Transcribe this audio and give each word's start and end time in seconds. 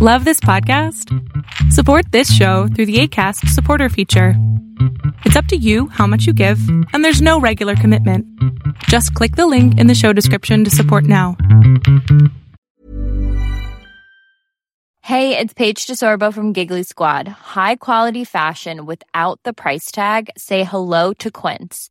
Love 0.00 0.24
this 0.24 0.38
podcast? 0.38 1.12
Support 1.72 2.12
this 2.12 2.32
show 2.32 2.68
through 2.68 2.86
the 2.86 3.00
ACAST 3.00 3.48
supporter 3.48 3.88
feature. 3.88 4.34
It's 5.24 5.34
up 5.34 5.46
to 5.46 5.56
you 5.56 5.88
how 5.88 6.06
much 6.06 6.24
you 6.24 6.32
give, 6.32 6.60
and 6.92 7.04
there's 7.04 7.20
no 7.20 7.40
regular 7.40 7.74
commitment. 7.74 8.24
Just 8.84 9.12
click 9.14 9.34
the 9.34 9.48
link 9.48 9.76
in 9.76 9.88
the 9.88 9.96
show 9.96 10.12
description 10.12 10.62
to 10.62 10.70
support 10.70 11.02
now. 11.02 11.36
Hey, 15.00 15.36
it's 15.36 15.52
Paige 15.52 15.84
DeSorbo 15.88 16.32
from 16.32 16.52
Giggly 16.52 16.84
Squad. 16.84 17.26
High 17.26 17.74
quality 17.74 18.22
fashion 18.22 18.86
without 18.86 19.40
the 19.42 19.52
price 19.52 19.90
tag? 19.90 20.30
Say 20.36 20.62
hello 20.62 21.12
to 21.14 21.28
Quince. 21.28 21.90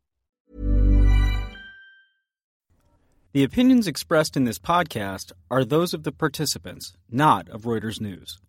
The 3.33 3.45
opinions 3.45 3.87
expressed 3.87 4.35
in 4.35 4.43
this 4.43 4.59
podcast 4.59 5.31
are 5.49 5.63
those 5.63 5.93
of 5.93 6.03
the 6.03 6.11
participants, 6.11 6.97
not 7.09 7.47
of 7.47 7.61
Reuters 7.61 8.01
News. 8.01 8.41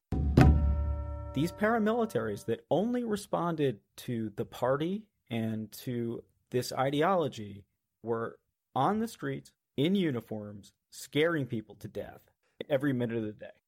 These 1.34 1.52
paramilitaries 1.52 2.46
that 2.46 2.64
only 2.68 3.04
responded 3.04 3.78
to 3.98 4.32
the 4.34 4.44
party 4.44 5.04
and 5.30 5.70
to 5.84 6.24
this 6.50 6.72
ideology 6.72 7.62
were 8.02 8.40
on 8.74 8.98
the 8.98 9.06
streets 9.06 9.52
in 9.76 9.94
uniforms, 9.94 10.72
scaring 10.90 11.46
people 11.46 11.76
to 11.76 11.86
death 11.86 12.32
every 12.68 12.92
minute 12.92 13.18
of 13.18 13.22
the 13.22 13.32
day. 13.34 13.61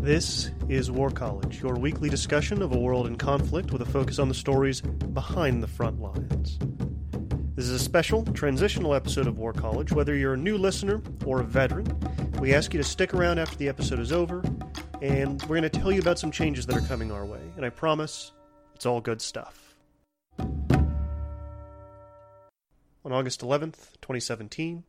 This 0.00 0.52
is 0.68 0.92
War 0.92 1.10
College, 1.10 1.60
your 1.60 1.74
weekly 1.74 2.08
discussion 2.08 2.62
of 2.62 2.72
a 2.72 2.78
world 2.78 3.08
in 3.08 3.16
conflict 3.16 3.72
with 3.72 3.82
a 3.82 3.84
focus 3.84 4.20
on 4.20 4.28
the 4.28 4.34
stories 4.34 4.80
behind 4.80 5.60
the 5.60 5.66
front 5.66 6.00
lines. 6.00 6.56
This 7.56 7.64
is 7.64 7.72
a 7.72 7.80
special, 7.80 8.22
transitional 8.26 8.94
episode 8.94 9.26
of 9.26 9.38
War 9.38 9.52
College. 9.52 9.90
Whether 9.90 10.14
you're 10.14 10.34
a 10.34 10.38
new 10.38 10.56
listener 10.56 11.02
or 11.26 11.40
a 11.40 11.44
veteran, 11.44 11.88
we 12.38 12.54
ask 12.54 12.72
you 12.72 12.78
to 12.78 12.84
stick 12.84 13.12
around 13.12 13.40
after 13.40 13.56
the 13.56 13.68
episode 13.68 13.98
is 13.98 14.12
over, 14.12 14.44
and 15.02 15.42
we're 15.42 15.58
going 15.58 15.62
to 15.62 15.68
tell 15.68 15.90
you 15.90 16.00
about 16.00 16.20
some 16.20 16.30
changes 16.30 16.64
that 16.66 16.76
are 16.76 16.86
coming 16.86 17.10
our 17.10 17.26
way. 17.26 17.42
And 17.56 17.66
I 17.66 17.70
promise 17.70 18.30
it's 18.76 18.86
all 18.86 19.00
good 19.00 19.20
stuff. 19.20 19.74
On 20.38 21.08
August 23.04 23.40
11th, 23.40 23.94
2017, 24.00 24.84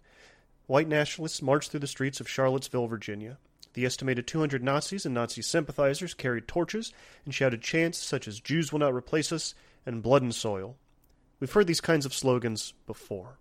white 0.68 0.88
nationalists 0.88 1.42
marched 1.42 1.72
through 1.72 1.80
the 1.80 1.88
streets 1.88 2.20
of 2.20 2.30
Charlottesville, 2.30 2.88
Virginia. 2.88 3.40
The 3.80 3.85
estimated 3.85 4.27
200 4.27 4.61
Nazis 4.61 5.05
and 5.05 5.16
Nazi 5.16 5.41
sympathizers 5.41 6.13
carried 6.13 6.49
torches 6.49 6.91
and 7.23 7.33
shouted 7.33 7.61
chants 7.61 7.97
such 7.97 8.27
as 8.27 8.41
Jews 8.41 8.73
will 8.73 8.80
not 8.80 8.94
replace 8.94 9.31
us 9.31 9.55
and 9.85 10.03
blood 10.03 10.22
and 10.22 10.35
soil. 10.35 10.75
We've 11.39 11.53
heard 11.53 11.66
these 11.66 11.80
kinds 11.80 12.05
of 12.05 12.13
slogans 12.13 12.73
before. 12.85 13.39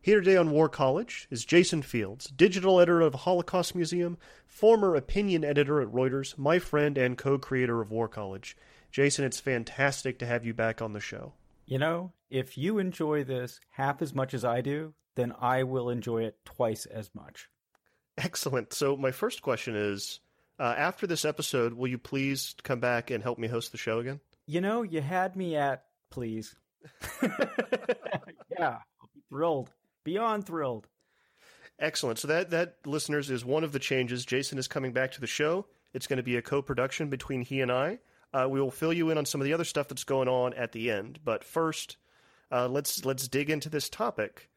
Here 0.00 0.20
today 0.20 0.38
on 0.38 0.50
War 0.50 0.70
College 0.70 1.28
is 1.30 1.44
Jason 1.44 1.82
Fields, 1.82 2.28
digital 2.28 2.80
editor 2.80 3.02
of 3.02 3.12
the 3.12 3.18
Holocaust 3.18 3.74
Museum, 3.74 4.16
former 4.46 4.94
opinion 4.94 5.44
editor 5.44 5.82
at 5.82 5.88
Reuters, 5.88 6.38
my 6.38 6.58
friend 6.58 6.96
and 6.96 7.18
co 7.18 7.36
creator 7.36 7.82
of 7.82 7.90
War 7.90 8.08
College. 8.08 8.56
Jason, 8.90 9.26
it's 9.26 9.40
fantastic 9.40 10.18
to 10.20 10.26
have 10.26 10.46
you 10.46 10.54
back 10.54 10.80
on 10.80 10.94
the 10.94 11.00
show. 11.00 11.34
You 11.66 11.78
know, 11.78 12.14
if 12.30 12.56
you 12.56 12.78
enjoy 12.78 13.24
this 13.24 13.60
half 13.72 14.00
as 14.00 14.14
much 14.14 14.32
as 14.32 14.42
I 14.42 14.62
do, 14.62 14.94
then 15.16 15.34
I 15.38 15.64
will 15.64 15.90
enjoy 15.90 16.22
it 16.24 16.38
twice 16.46 16.86
as 16.86 17.10
much. 17.14 17.50
Excellent. 18.18 18.72
So, 18.72 18.96
my 18.96 19.10
first 19.10 19.42
question 19.42 19.76
is 19.76 20.20
uh, 20.58 20.74
after 20.76 21.06
this 21.06 21.24
episode, 21.24 21.74
will 21.74 21.88
you 21.88 21.98
please 21.98 22.54
come 22.62 22.80
back 22.80 23.10
and 23.10 23.22
help 23.22 23.38
me 23.38 23.48
host 23.48 23.72
the 23.72 23.78
show 23.78 23.98
again? 23.98 24.20
You 24.46 24.60
know, 24.60 24.82
you 24.82 25.00
had 25.00 25.36
me 25.36 25.56
at 25.56 25.84
please. 26.10 26.54
yeah, 28.58 28.78
thrilled. 29.28 29.72
Beyond 30.04 30.46
thrilled. 30.46 30.86
Excellent. 31.78 32.18
So 32.18 32.28
that 32.28 32.50
that 32.50 32.76
listeners 32.86 33.30
is 33.30 33.44
one 33.44 33.64
of 33.64 33.72
the 33.72 33.78
changes. 33.78 34.24
Jason 34.24 34.58
is 34.58 34.68
coming 34.68 34.92
back 34.92 35.12
to 35.12 35.20
the 35.20 35.26
show. 35.26 35.66
It's 35.92 36.06
going 36.06 36.18
to 36.18 36.22
be 36.22 36.36
a 36.36 36.42
co-production 36.42 37.10
between 37.10 37.42
he 37.42 37.60
and 37.60 37.70
I. 37.70 37.98
Uh, 38.32 38.46
we 38.48 38.60
will 38.60 38.70
fill 38.70 38.92
you 38.92 39.10
in 39.10 39.18
on 39.18 39.24
some 39.24 39.40
of 39.40 39.44
the 39.44 39.52
other 39.52 39.64
stuff 39.64 39.88
that's 39.88 40.04
going 40.04 40.28
on 40.28 40.54
at 40.54 40.72
the 40.72 40.90
end. 40.90 41.18
But 41.24 41.44
first, 41.44 41.96
uh, 42.50 42.68
let's 42.68 43.04
let's 43.04 43.28
dig 43.28 43.50
into 43.50 43.68
this 43.68 43.88
topic. 43.88 44.48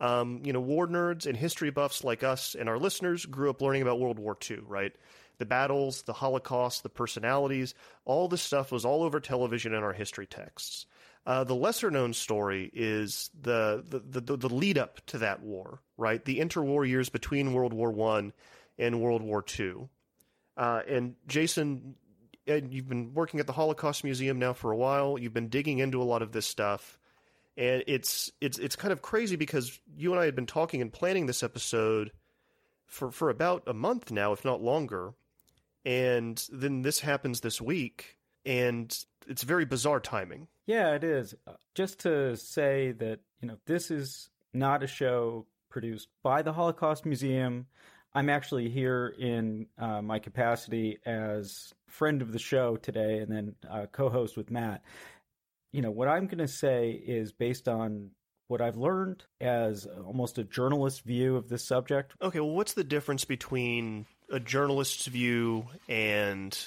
Um, 0.00 0.40
you 0.44 0.52
know, 0.52 0.60
war 0.60 0.88
nerds 0.88 1.26
and 1.26 1.36
history 1.36 1.70
buffs 1.70 2.02
like 2.04 2.22
us 2.22 2.54
and 2.54 2.68
our 2.68 2.78
listeners 2.78 3.26
grew 3.26 3.50
up 3.50 3.60
learning 3.60 3.82
about 3.82 4.00
World 4.00 4.18
War 4.18 4.36
II, 4.50 4.60
right? 4.66 4.94
The 5.38 5.46
battles, 5.46 6.02
the 6.02 6.14
Holocaust, 6.14 6.82
the 6.82 6.88
personalities, 6.88 7.74
all 8.04 8.28
this 8.28 8.42
stuff 8.42 8.72
was 8.72 8.84
all 8.84 9.02
over 9.02 9.20
television 9.20 9.74
and 9.74 9.84
our 9.84 9.92
history 9.92 10.26
texts. 10.26 10.86
Uh, 11.26 11.44
the 11.44 11.54
lesser 11.54 11.90
known 11.90 12.14
story 12.14 12.70
is 12.72 13.30
the, 13.40 13.84
the, 13.86 14.20
the, 14.20 14.36
the, 14.36 14.48
lead 14.48 14.78
up 14.78 15.04
to 15.06 15.18
that 15.18 15.42
war, 15.42 15.80
right? 15.98 16.24
The 16.24 16.40
interwar 16.40 16.88
years 16.88 17.10
between 17.10 17.52
World 17.52 17.74
War 17.74 17.90
One 17.90 18.32
and 18.78 19.00
World 19.00 19.22
War 19.22 19.42
Two. 19.42 19.90
Uh, 20.56 20.80
and 20.88 21.14
Jason, 21.26 21.94
you've 22.46 22.88
been 22.88 23.12
working 23.12 23.38
at 23.38 23.46
the 23.46 23.52
Holocaust 23.52 24.02
Museum 24.02 24.38
now 24.38 24.52
for 24.54 24.70
a 24.70 24.76
while. 24.76 25.18
You've 25.18 25.34
been 25.34 25.48
digging 25.48 25.78
into 25.78 26.02
a 26.02 26.04
lot 26.04 26.22
of 26.22 26.32
this 26.32 26.46
stuff, 26.46 26.98
and 27.60 27.84
it's 27.86 28.32
it's 28.40 28.58
it's 28.58 28.74
kind 28.74 28.90
of 28.90 29.02
crazy 29.02 29.36
because 29.36 29.78
you 29.96 30.12
and 30.12 30.20
I 30.20 30.24
had 30.24 30.34
been 30.34 30.46
talking 30.46 30.80
and 30.80 30.90
planning 30.90 31.26
this 31.26 31.42
episode 31.42 32.10
for 32.86 33.12
for 33.12 33.28
about 33.28 33.64
a 33.66 33.74
month 33.74 34.10
now, 34.10 34.32
if 34.32 34.44
not 34.44 34.62
longer. 34.62 35.12
And 35.84 36.42
then 36.50 36.82
this 36.82 37.00
happens 37.00 37.40
this 37.40 37.60
week, 37.60 38.16
and 38.46 38.96
it's 39.28 39.42
very 39.42 39.66
bizarre 39.66 40.00
timing. 40.00 40.48
Yeah, 40.66 40.94
it 40.94 41.04
is. 41.04 41.34
Uh, 41.46 41.52
just 41.74 42.00
to 42.00 42.36
say 42.36 42.92
that, 42.92 43.20
you 43.40 43.48
know, 43.48 43.56
this 43.66 43.90
is 43.90 44.30
not 44.52 44.82
a 44.82 44.86
show 44.86 45.46
produced 45.68 46.08
by 46.22 46.42
the 46.42 46.52
Holocaust 46.52 47.06
Museum. 47.06 47.66
I'm 48.14 48.28
actually 48.28 48.68
here 48.68 49.14
in 49.18 49.66
uh, 49.78 50.02
my 50.02 50.18
capacity 50.18 50.98
as 51.06 51.72
friend 51.86 52.22
of 52.22 52.32
the 52.32 52.38
show 52.38 52.76
today 52.76 53.18
and 53.18 53.30
then 53.30 53.54
uh, 53.70 53.86
co-host 53.90 54.36
with 54.36 54.50
Matt. 54.50 54.82
You 55.72 55.82
know, 55.82 55.90
what 55.90 56.08
I'm 56.08 56.26
going 56.26 56.38
to 56.38 56.48
say 56.48 56.90
is 56.90 57.32
based 57.32 57.68
on 57.68 58.10
what 58.48 58.60
I've 58.60 58.76
learned 58.76 59.24
as 59.40 59.86
almost 59.86 60.38
a 60.38 60.44
journalist 60.44 61.04
view 61.04 61.36
of 61.36 61.48
this 61.48 61.64
subject. 61.64 62.14
Okay, 62.20 62.40
well, 62.40 62.50
what's 62.50 62.72
the 62.72 62.82
difference 62.82 63.24
between 63.24 64.06
a 64.28 64.40
journalist's 64.40 65.06
view 65.06 65.66
and 65.88 66.58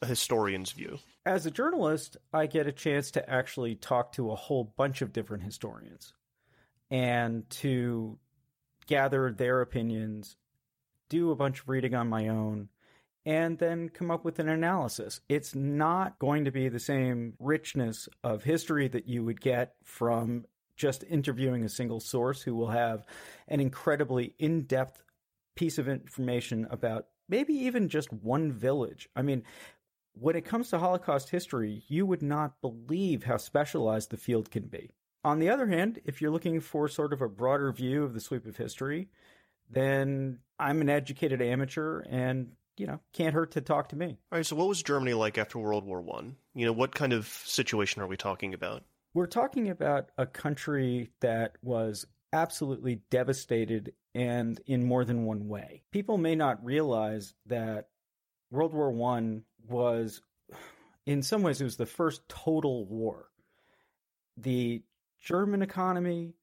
a 0.00 0.06
historian's 0.06 0.72
view? 0.72 0.98
as 1.28 1.44
a 1.44 1.50
journalist, 1.50 2.16
I 2.32 2.46
get 2.46 2.66
a 2.66 2.72
chance 2.72 3.10
to 3.12 3.30
actually 3.30 3.74
talk 3.74 4.12
to 4.12 4.30
a 4.30 4.34
whole 4.34 4.64
bunch 4.64 5.02
of 5.02 5.12
different 5.12 5.44
historians 5.44 6.14
and 6.90 7.48
to 7.50 8.18
gather 8.86 9.30
their 9.30 9.60
opinions, 9.60 10.36
do 11.10 11.30
a 11.30 11.36
bunch 11.36 11.60
of 11.60 11.68
reading 11.68 11.94
on 11.94 12.08
my 12.08 12.28
own, 12.28 12.70
and 13.28 13.58
then 13.58 13.90
come 13.90 14.10
up 14.10 14.24
with 14.24 14.38
an 14.38 14.48
analysis. 14.48 15.20
It's 15.28 15.54
not 15.54 16.18
going 16.18 16.46
to 16.46 16.50
be 16.50 16.70
the 16.70 16.80
same 16.80 17.34
richness 17.38 18.08
of 18.24 18.42
history 18.42 18.88
that 18.88 19.06
you 19.06 19.22
would 19.22 19.42
get 19.42 19.74
from 19.84 20.46
just 20.78 21.04
interviewing 21.04 21.62
a 21.62 21.68
single 21.68 22.00
source 22.00 22.40
who 22.40 22.54
will 22.54 22.70
have 22.70 23.04
an 23.46 23.60
incredibly 23.60 24.34
in 24.38 24.62
depth 24.62 25.02
piece 25.56 25.76
of 25.76 25.90
information 25.90 26.66
about 26.70 27.08
maybe 27.28 27.52
even 27.52 27.90
just 27.90 28.10
one 28.14 28.50
village. 28.50 29.10
I 29.14 29.20
mean, 29.20 29.42
when 30.14 30.34
it 30.34 30.46
comes 30.46 30.70
to 30.70 30.78
Holocaust 30.78 31.28
history, 31.28 31.82
you 31.86 32.06
would 32.06 32.22
not 32.22 32.62
believe 32.62 33.24
how 33.24 33.36
specialized 33.36 34.08
the 34.08 34.16
field 34.16 34.50
can 34.50 34.68
be. 34.68 34.88
On 35.22 35.38
the 35.38 35.50
other 35.50 35.66
hand, 35.66 36.00
if 36.06 36.22
you're 36.22 36.30
looking 36.30 36.60
for 36.60 36.88
sort 36.88 37.12
of 37.12 37.20
a 37.20 37.28
broader 37.28 37.70
view 37.72 38.04
of 38.04 38.14
the 38.14 38.20
sweep 38.20 38.46
of 38.46 38.56
history, 38.56 39.10
then 39.68 40.38
I'm 40.58 40.80
an 40.80 40.88
educated 40.88 41.42
amateur 41.42 42.00
and 42.08 42.52
you 42.78 42.86
know 42.86 43.00
can't 43.12 43.34
hurt 43.34 43.52
to 43.52 43.60
talk 43.60 43.88
to 43.90 43.96
me. 43.96 44.18
All 44.32 44.38
right. 44.38 44.46
So, 44.46 44.56
what 44.56 44.68
was 44.68 44.82
Germany 44.82 45.14
like 45.14 45.38
after 45.38 45.58
World 45.58 45.84
War 45.84 46.00
One? 46.00 46.36
You 46.54 46.66
know, 46.66 46.72
what 46.72 46.94
kind 46.94 47.12
of 47.12 47.26
situation 47.26 48.02
are 48.02 48.06
we 48.06 48.16
talking 48.16 48.54
about? 48.54 48.84
We're 49.14 49.26
talking 49.26 49.70
about 49.70 50.10
a 50.18 50.26
country 50.26 51.10
that 51.20 51.56
was 51.62 52.06
absolutely 52.32 53.00
devastated 53.10 53.92
and 54.14 54.60
in 54.66 54.84
more 54.84 55.04
than 55.04 55.24
one 55.24 55.48
way. 55.48 55.82
People 55.92 56.18
may 56.18 56.34
not 56.34 56.64
realize 56.64 57.34
that 57.46 57.88
World 58.50 58.74
War 58.74 58.90
One 58.90 59.44
was, 59.66 60.20
in 61.06 61.22
some 61.22 61.42
ways, 61.42 61.60
it 61.60 61.64
was 61.64 61.76
the 61.76 61.86
first 61.86 62.28
total 62.28 62.86
war. 62.86 63.28
The 64.36 64.82
German 65.20 65.62
economy, 65.62 66.34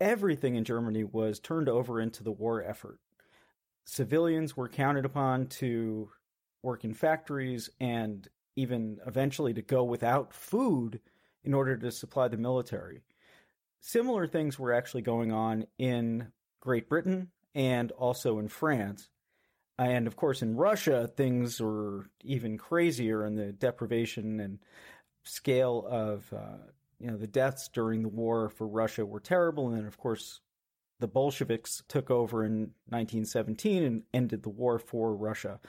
everything 0.00 0.54
in 0.54 0.64
Germany 0.64 1.04
was 1.04 1.40
turned 1.40 1.68
over 1.68 2.00
into 2.00 2.22
the 2.22 2.32
war 2.32 2.62
effort. 2.62 2.98
Civilians 3.88 4.54
were 4.54 4.68
counted 4.68 5.06
upon 5.06 5.46
to 5.46 6.10
work 6.62 6.84
in 6.84 6.92
factories 6.92 7.70
and 7.80 8.28
even 8.54 8.98
eventually 9.06 9.54
to 9.54 9.62
go 9.62 9.82
without 9.82 10.34
food 10.34 11.00
in 11.42 11.54
order 11.54 11.74
to 11.74 11.90
supply 11.90 12.28
the 12.28 12.36
military. 12.36 13.00
Similar 13.80 14.26
things 14.26 14.58
were 14.58 14.74
actually 14.74 15.00
going 15.00 15.32
on 15.32 15.64
in 15.78 16.30
Great 16.60 16.86
Britain 16.90 17.30
and 17.54 17.90
also 17.92 18.38
in 18.38 18.48
France. 18.48 19.08
And 19.78 20.06
of 20.06 20.16
course, 20.16 20.42
in 20.42 20.54
Russia, 20.54 21.06
things 21.06 21.58
were 21.58 22.10
even 22.22 22.58
crazier, 22.58 23.24
in 23.24 23.36
the 23.36 23.52
deprivation 23.52 24.38
and 24.38 24.58
scale 25.24 25.86
of 25.88 26.30
uh, 26.34 26.58
you 27.00 27.10
know 27.10 27.16
the 27.16 27.26
deaths 27.26 27.70
during 27.72 28.02
the 28.02 28.08
war 28.10 28.50
for 28.50 28.66
Russia 28.66 29.06
were 29.06 29.20
terrible. 29.20 29.68
And 29.68 29.78
then, 29.78 29.86
of 29.86 29.96
course, 29.96 30.40
the 31.00 31.08
Bolsheviks 31.08 31.82
took 31.88 32.10
over 32.10 32.44
in 32.44 32.72
1917 32.88 33.82
and 33.84 34.02
ended 34.12 34.42
the 34.42 34.48
war 34.48 34.78
for 34.78 35.14
Russia. 35.14 35.60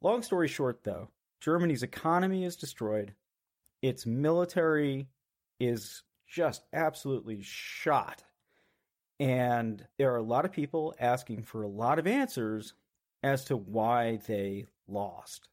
Long 0.00 0.22
story 0.22 0.48
short, 0.48 0.84
though, 0.84 1.08
Germany's 1.40 1.82
economy 1.82 2.44
is 2.44 2.56
destroyed. 2.56 3.14
Its 3.82 4.06
military 4.06 5.08
is 5.58 6.02
just 6.26 6.62
absolutely 6.72 7.42
shot. 7.42 8.22
And 9.18 9.86
there 9.98 10.12
are 10.12 10.18
a 10.18 10.22
lot 10.22 10.44
of 10.44 10.52
people 10.52 10.94
asking 10.98 11.42
for 11.42 11.62
a 11.62 11.68
lot 11.68 11.98
of 11.98 12.06
answers 12.06 12.72
as 13.22 13.44
to 13.46 13.56
why 13.56 14.18
they 14.26 14.66
lost. 14.88 15.48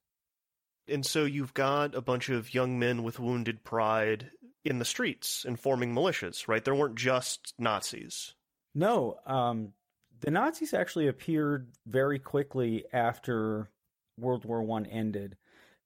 And 0.88 1.06
so 1.06 1.26
you've 1.26 1.54
got 1.54 1.96
a 1.96 2.02
bunch 2.02 2.30
of 2.30 2.54
young 2.54 2.80
men 2.80 3.04
with 3.04 3.20
wounded 3.20 3.64
pride 3.64 4.32
in 4.64 4.80
the 4.80 4.86
streets 4.86 5.44
and 5.46 5.60
forming 5.60 5.94
militias, 5.94 6.48
right? 6.48 6.64
There 6.64 6.76
weren't 6.76 6.96
just 6.96 7.54
Nazis. 7.60 8.34
No, 8.78 9.18
um, 9.26 9.74
the 10.20 10.30
Nazis 10.30 10.72
actually 10.72 11.08
appeared 11.08 11.72
very 11.88 12.20
quickly 12.20 12.86
after 12.94 13.72
World 14.20 14.46
War 14.46 14.62
One 14.62 14.86
ended, 14.86 15.36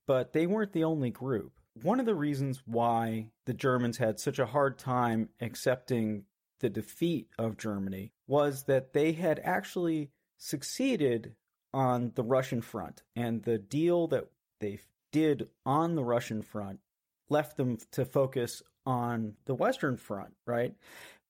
but 0.06 0.34
they 0.34 0.46
weren't 0.46 0.74
the 0.74 0.84
only 0.84 1.10
group. 1.10 1.54
One 1.82 2.02
of 2.02 2.06
the 2.06 2.16
reasons 2.16 2.64
why 2.66 3.30
the 3.46 3.54
Germans 3.54 3.98
had 3.98 4.20
such 4.20 4.40
a 4.40 4.46
hard 4.46 4.78
time 4.78 5.30
accepting 5.40 6.26
the 6.60 6.70
defeat 6.70 7.30
of 7.40 7.58
Germany 7.58 8.12
was 8.28 8.64
that 8.64 8.92
they 8.92 9.14
had 9.14 9.40
actually 9.42 10.10
succeeded 10.38 11.36
on 11.74 12.12
the 12.16 12.24
Russian 12.24 12.62
front. 12.62 13.04
And 13.16 13.44
the 13.44 13.58
deal 13.58 14.08
that 14.08 14.28
they 14.60 14.80
did 15.14 15.48
on 15.66 15.96
the 15.96 16.04
Russian 16.04 16.42
front 16.42 16.82
left 17.30 17.56
them 17.56 17.78
to 17.92 18.04
focus 18.04 18.62
on 18.86 19.36
the 19.46 19.56
Western 19.56 19.96
front, 19.96 20.34
right? 20.46 20.76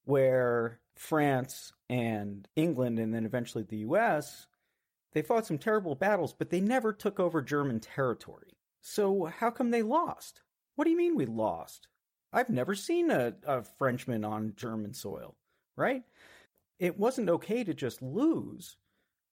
Where 0.06 0.81
France 0.95 1.73
and 1.89 2.47
England 2.55 2.99
and 2.99 3.13
then 3.13 3.25
eventually 3.25 3.63
the 3.63 3.77
US, 3.77 4.47
they 5.13 5.21
fought 5.21 5.45
some 5.45 5.57
terrible 5.57 5.95
battles, 5.95 6.33
but 6.33 6.49
they 6.49 6.61
never 6.61 6.93
took 6.93 7.19
over 7.19 7.41
German 7.41 7.79
territory. 7.79 8.57
So 8.81 9.25
how 9.25 9.51
come 9.51 9.71
they 9.71 9.83
lost? 9.83 10.41
What 10.75 10.85
do 10.85 10.91
you 10.91 10.97
mean 10.97 11.15
we 11.15 11.25
lost? 11.25 11.88
I've 12.33 12.49
never 12.49 12.75
seen 12.75 13.11
a, 13.11 13.33
a 13.45 13.63
Frenchman 13.77 14.23
on 14.23 14.53
German 14.55 14.93
soil, 14.93 15.35
right? 15.75 16.03
It 16.79 16.97
wasn't 16.97 17.29
okay 17.29 17.63
to 17.63 17.73
just 17.73 18.01
lose. 18.01 18.77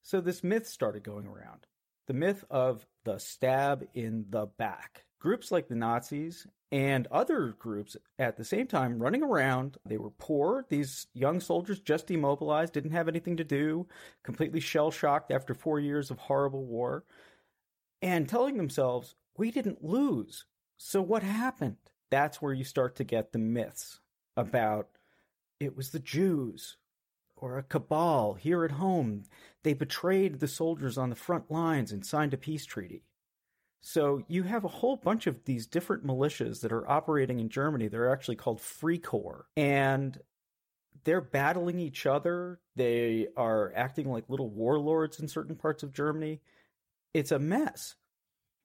So 0.02 0.22
this 0.22 0.44
myth 0.44 0.68
started 0.68 1.04
going 1.04 1.26
around 1.26 1.66
the 2.08 2.14
myth 2.14 2.44
of 2.50 2.88
the 3.06 3.20
stab 3.20 3.88
in 3.94 4.26
the 4.30 4.48
back. 4.58 5.06
Groups 5.20 5.52
like 5.52 5.68
the 5.68 5.76
Nazis 5.76 6.48
and 6.72 7.08
other 7.08 7.56
groups 7.58 7.98
at 8.20 8.38
the 8.38 8.44
same 8.44 8.68
time 8.68 9.02
running 9.02 9.24
around. 9.24 9.78
They 9.86 9.98
were 9.98 10.12
poor. 10.12 10.66
These 10.70 11.08
young 11.14 11.40
soldiers 11.40 11.80
just 11.80 12.08
demobilized, 12.08 12.74
didn't 12.74 12.92
have 12.92 13.08
anything 13.08 13.38
to 13.38 13.44
do, 13.44 13.88
completely 14.24 14.60
shell 14.60 14.92
shocked 14.92 15.32
after 15.32 15.54
four 15.54 15.80
years 15.80 16.12
of 16.12 16.20
horrible 16.20 16.66
war, 16.66 17.06
and 18.02 18.30
telling 18.30 18.58
themselves, 18.58 19.16
we 19.38 19.52
didn't 19.52 19.84
lose. 19.84 20.46
So 20.78 21.02
what 21.02 21.24
happened? 21.24 21.78
That's 22.12 22.42
where 22.42 22.54
you 22.54 22.64
start 22.64 22.96
to 22.98 23.04
get 23.04 23.32
the 23.32 23.40
myths 23.40 24.00
about 24.38 24.90
it 25.60 25.76
was 25.76 25.90
the 25.90 26.00
Jews 26.00 26.78
or 27.36 27.58
a 27.58 27.64
cabal 27.64 28.34
here 28.36 28.64
at 28.64 28.72
home. 28.72 29.24
They 29.64 29.74
betrayed 29.74 30.40
the 30.40 30.48
soldiers 30.48 30.98
on 30.98 31.10
the 31.10 31.16
front 31.16 31.52
lines 31.52 31.92
and 31.92 32.06
signed 32.06 32.34
a 32.34 32.38
peace 32.38 32.66
treaty. 32.66 33.04
So 33.82 34.24
you 34.28 34.44
have 34.44 34.66
a 34.66 34.70
whole 34.70 34.98
bunch 34.98 35.28
of 35.28 35.46
these 35.46 35.68
different 35.68 36.06
militias 36.06 36.62
that 36.62 36.72
are 36.72 36.90
operating 36.90 37.40
in 37.40 37.50
Germany. 37.50 37.88
They're 37.88 38.12
actually 38.12 38.36
called 38.36 38.60
Freikorps. 38.60 39.44
And 39.56 40.20
they're 41.06 41.22
battling 41.22 41.80
each 41.80 42.06
other. 42.06 42.60
They 42.76 43.28
are 43.38 43.72
acting 43.76 44.12
like 44.12 44.26
little 44.28 44.50
warlords 44.50 45.20
in 45.20 45.28
certain 45.28 45.56
parts 45.56 45.82
of 45.82 45.94
Germany. 45.94 46.42
It's 47.14 47.32
a 47.32 47.40
mess. 47.40 47.96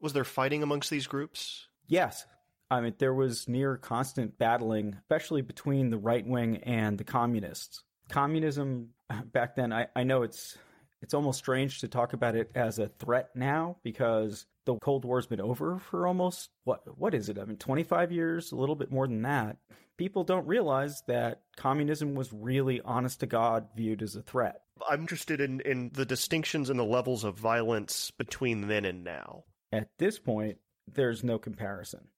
Was 0.01 0.13
there 0.13 0.25
fighting 0.25 0.63
amongst 0.63 0.91
these 0.91 1.07
groups? 1.07 1.69
Yes. 1.87 2.27
I 2.71 2.81
mean, 2.81 2.95
there 2.99 3.15
was 3.15 3.49
near 3.49 3.77
constant 3.77 4.37
battling, 4.37 4.97
especially 4.99 5.43
between 5.43 5.91
the 5.91 5.99
right 5.99 6.27
wing 6.27 6.59
and 6.65 6.99
the 6.99 7.05
communists 7.05 7.85
communism 8.09 8.91
back 9.33 9.57
then, 9.57 9.73
I, 9.73 9.87
I 9.95 10.05
know 10.05 10.23
it's 10.23 10.57
it's 11.03 11.15
almost 11.15 11.39
strange 11.39 11.81
to 11.81 11.89
talk 11.89 12.15
about 12.15 12.35
it 12.35 12.51
as 12.55 12.79
a 12.79 12.89
threat 12.89 13.31
now 13.35 13.77
because 13.83 14.47
the 14.67 14.77
Cold 14.77 15.05
War's 15.05 15.27
been 15.27 15.41
over 15.41 15.79
for 15.79 16.07
almost 16.07 16.51
what 16.65 16.83
what 16.99 17.15
is 17.15 17.29
it? 17.29 17.39
I 17.39 17.45
mean, 17.45 17.57
25 17.57 18.13
years, 18.13 18.53
a 18.53 18.57
little 18.57 18.75
bit 18.75 18.91
more 18.91 19.07
than 19.07 19.23
that. 19.23 19.57
People 19.97 20.25
don't 20.25 20.47
realize 20.47 21.03
that 21.07 21.43
communism 21.57 22.15
was 22.15 22.33
really 22.33 22.81
honest 22.81 23.21
to 23.21 23.27
God 23.27 23.69
viewed 23.77 24.03
as 24.03 24.17
a 24.17 24.23
threat. 24.23 24.63
I'm 24.91 25.03
interested 25.03 25.41
in, 25.41 25.61
in 25.61 25.91
the 25.95 26.05
distinctions 26.05 26.69
and 26.69 26.79
the 26.79 26.85
levels 26.85 27.23
of 27.23 27.39
violence 27.39 28.11
between 28.11 28.67
then 28.67 28.85
and 28.85 29.05
now. 29.05 29.45
At 29.71 29.89
this 29.99 30.19
point, 30.19 30.59
there's 30.93 31.23
no 31.23 31.39
comparison. 31.39 32.09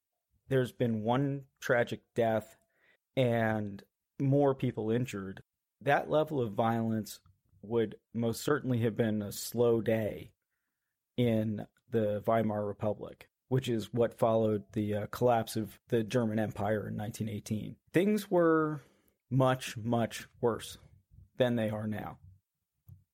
There's 0.49 0.73
been 0.73 1.03
one 1.03 1.43
tragic 1.61 2.01
death 2.15 2.57
and 3.15 3.83
more 4.19 4.55
people 4.55 4.91
injured 4.91 5.43
that 5.83 6.11
level 6.11 6.41
of 6.41 6.53
violence 6.53 7.21
would 7.63 7.97
most 8.15 8.43
certainly 8.43 8.79
have 8.81 8.97
been 8.97 9.23
a 9.23 9.33
slow 9.33 9.81
day 9.81 10.31
in 11.17 11.67
the 11.97 12.23
Weimar 12.27 12.67
Republic, 12.67 13.27
which 13.49 13.71
is 13.71 13.93
what 13.93 14.19
followed 14.19 14.65
the 14.73 14.95
uh, 14.95 15.07
collapse 15.07 15.57
of 15.57 15.79
the 15.89 16.03
German 16.03 16.39
Empire 16.39 16.87
in 16.87 16.97
1918. 16.97 17.77
Things 17.95 18.31
were 18.31 18.83
much, 19.31 19.79
much 19.79 20.29
worse 20.43 20.77
than 21.39 21.57
they 21.57 21.71
are 21.71 21.87
now 21.87 22.19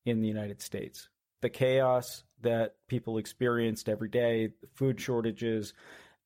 in 0.05 0.21
the 0.21 0.27
United 0.27 0.61
States. 0.61 1.09
The 1.43 1.49
chaos 1.49 2.25
that 2.41 2.75
people 2.89 3.19
experienced 3.19 3.89
every 3.89 4.09
day, 4.09 4.49
the 4.61 4.69
food 4.75 5.01
shortages 5.01 5.75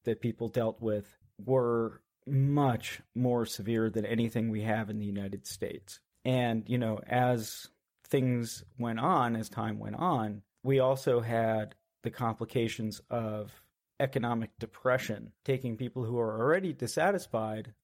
that 0.04 0.22
people 0.22 0.48
dealt 0.48 0.80
with, 0.80 1.06
were 1.44 2.00
much 2.26 3.02
more 3.14 3.44
severe 3.44 3.90
than 3.90 4.06
anything 4.06 4.48
we 4.48 4.62
have 4.62 4.88
in 4.88 4.98
the 4.98 5.04
United 5.04 5.46
States. 5.46 6.00
And, 6.24 6.64
you 6.66 6.78
know, 6.78 7.00
as 7.06 7.68
things 8.08 8.64
went 8.78 8.98
on, 8.98 9.36
as 9.36 9.50
time 9.50 9.78
went 9.78 9.96
on, 9.96 10.42
we 10.62 10.80
also 10.80 11.20
had 11.20 11.74
the 12.06 12.10
complications 12.12 13.00
of 13.10 13.50
economic 13.98 14.56
depression, 14.60 15.32
taking 15.44 15.76
people 15.76 16.04
who 16.04 16.16
are 16.20 16.40
already 16.40 16.72
dissatisfied, 16.72 17.74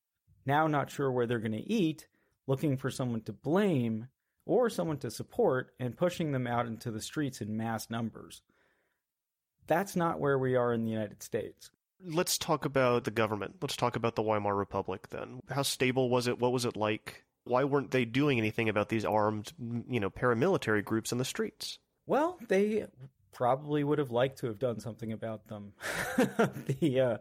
now 0.46 0.68
not 0.68 0.92
sure 0.92 1.10
where 1.10 1.26
they're 1.26 1.40
going 1.40 1.50
to 1.50 1.72
eat, 1.72 2.06
looking 2.46 2.76
for 2.76 2.88
someone 2.88 3.20
to 3.22 3.32
blame 3.32 4.06
or 4.46 4.70
someone 4.70 4.98
to 4.98 5.10
support, 5.10 5.72
and 5.80 5.96
pushing 5.96 6.30
them 6.30 6.46
out 6.46 6.66
into 6.66 6.92
the 6.92 7.02
streets 7.02 7.40
in 7.40 7.56
mass 7.56 7.90
numbers. 7.90 8.42
That's 9.66 9.96
not 9.96 10.20
where 10.20 10.38
we 10.38 10.54
are 10.54 10.72
in 10.72 10.84
the 10.84 10.90
United 10.90 11.20
States. 11.20 11.72
Let's 12.04 12.38
talk 12.38 12.64
about 12.64 13.02
the 13.02 13.10
government. 13.10 13.56
Let's 13.60 13.76
talk 13.76 13.96
about 13.96 14.14
the 14.14 14.22
Weimar 14.22 14.54
Republic 14.54 15.08
then. 15.08 15.40
How 15.50 15.62
stable 15.62 16.10
was 16.10 16.28
it? 16.28 16.38
What 16.38 16.52
was 16.52 16.64
it 16.64 16.76
like? 16.76 17.24
why 17.44 17.64
weren't 17.64 17.90
they 17.90 18.04
doing 18.04 18.38
anything 18.38 18.68
about 18.68 18.88
these 18.88 19.04
armed, 19.04 19.52
you 19.88 20.00
know, 20.00 20.10
paramilitary 20.10 20.84
groups 20.84 21.12
in 21.12 21.18
the 21.18 21.24
streets? 21.24 21.78
Well, 22.06 22.38
they 22.48 22.86
probably 23.32 23.84
would 23.84 23.98
have 23.98 24.10
liked 24.10 24.38
to 24.38 24.46
have 24.46 24.58
done 24.58 24.80
something 24.80 25.12
about 25.12 25.46
them. 25.48 25.72
the 26.16 27.00
uh, 27.00 27.16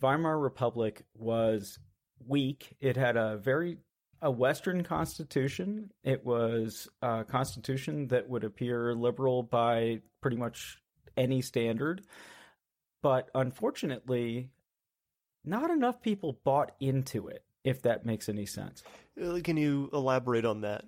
Weimar 0.00 0.38
Republic 0.38 1.02
was 1.14 1.78
weak. 2.26 2.76
It 2.80 2.96
had 2.96 3.16
a 3.16 3.36
very 3.36 3.78
a 4.20 4.30
Western 4.30 4.84
constitution. 4.84 5.90
It 6.04 6.24
was 6.24 6.88
a 7.02 7.24
constitution 7.24 8.06
that 8.08 8.28
would 8.28 8.44
appear 8.44 8.94
liberal 8.94 9.42
by 9.42 10.00
pretty 10.20 10.36
much 10.36 10.78
any 11.16 11.42
standard. 11.42 12.02
But 13.02 13.30
unfortunately, 13.34 14.50
not 15.44 15.70
enough 15.70 16.00
people 16.00 16.38
bought 16.44 16.72
into 16.78 17.26
it 17.26 17.44
if 17.64 17.82
that 17.82 18.06
makes 18.06 18.28
any 18.28 18.46
sense. 18.46 18.82
Uh, 19.20 19.40
can 19.42 19.56
you 19.56 19.90
elaborate 19.92 20.44
on 20.44 20.62
that? 20.62 20.84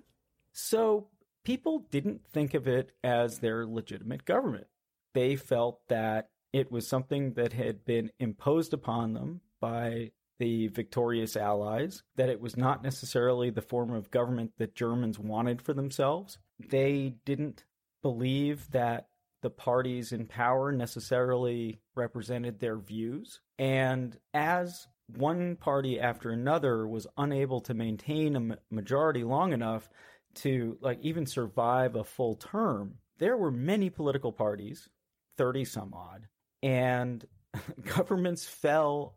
So, 0.53 1.07
people 1.45 1.85
didn't 1.91 2.27
think 2.27 2.53
of 2.53 2.67
it 2.67 2.91
as 3.03 3.39
their 3.39 3.65
legitimate 3.65 4.25
government. 4.25 4.67
They 5.13 5.37
felt 5.37 5.87
that 5.87 6.29
it 6.51 6.71
was 6.71 6.87
something 6.87 7.33
that 7.33 7.53
had 7.53 7.85
been 7.85 8.11
imposed 8.19 8.73
upon 8.73 9.13
them 9.13 9.41
by 9.61 10.11
the 10.37 10.67
victorious 10.67 11.37
allies, 11.37 12.03
that 12.17 12.27
it 12.27 12.41
was 12.41 12.57
not 12.57 12.83
necessarily 12.83 13.49
the 13.49 13.61
form 13.61 13.93
of 13.93 14.11
government 14.11 14.51
that 14.57 14.75
Germans 14.75 15.17
wanted 15.17 15.61
for 15.61 15.73
themselves. 15.73 16.37
They 16.59 17.15
didn't 17.23 17.63
believe 18.01 18.71
that 18.71 19.07
the 19.41 19.49
parties 19.49 20.11
in 20.11 20.25
power 20.25 20.71
necessarily 20.71 21.79
represented 21.93 22.59
their 22.59 22.77
views. 22.77 23.39
And 23.57 24.17
as 24.33 24.87
one 25.07 25.55
party 25.55 25.99
after 25.99 26.31
another 26.31 26.87
was 26.87 27.07
unable 27.17 27.61
to 27.61 27.73
maintain 27.73 28.35
a 28.35 28.57
majority 28.73 29.23
long 29.23 29.53
enough 29.53 29.89
to 30.35 30.77
like 30.81 30.99
even 31.01 31.25
survive 31.25 31.95
a 31.95 32.03
full 32.03 32.35
term, 32.35 32.95
there 33.17 33.37
were 33.37 33.51
many 33.51 33.89
political 33.89 34.31
parties, 34.31 34.89
30 35.37 35.65
some 35.65 35.93
odd, 35.93 36.27
and 36.61 37.25
governments 37.95 38.45
fell 38.45 39.15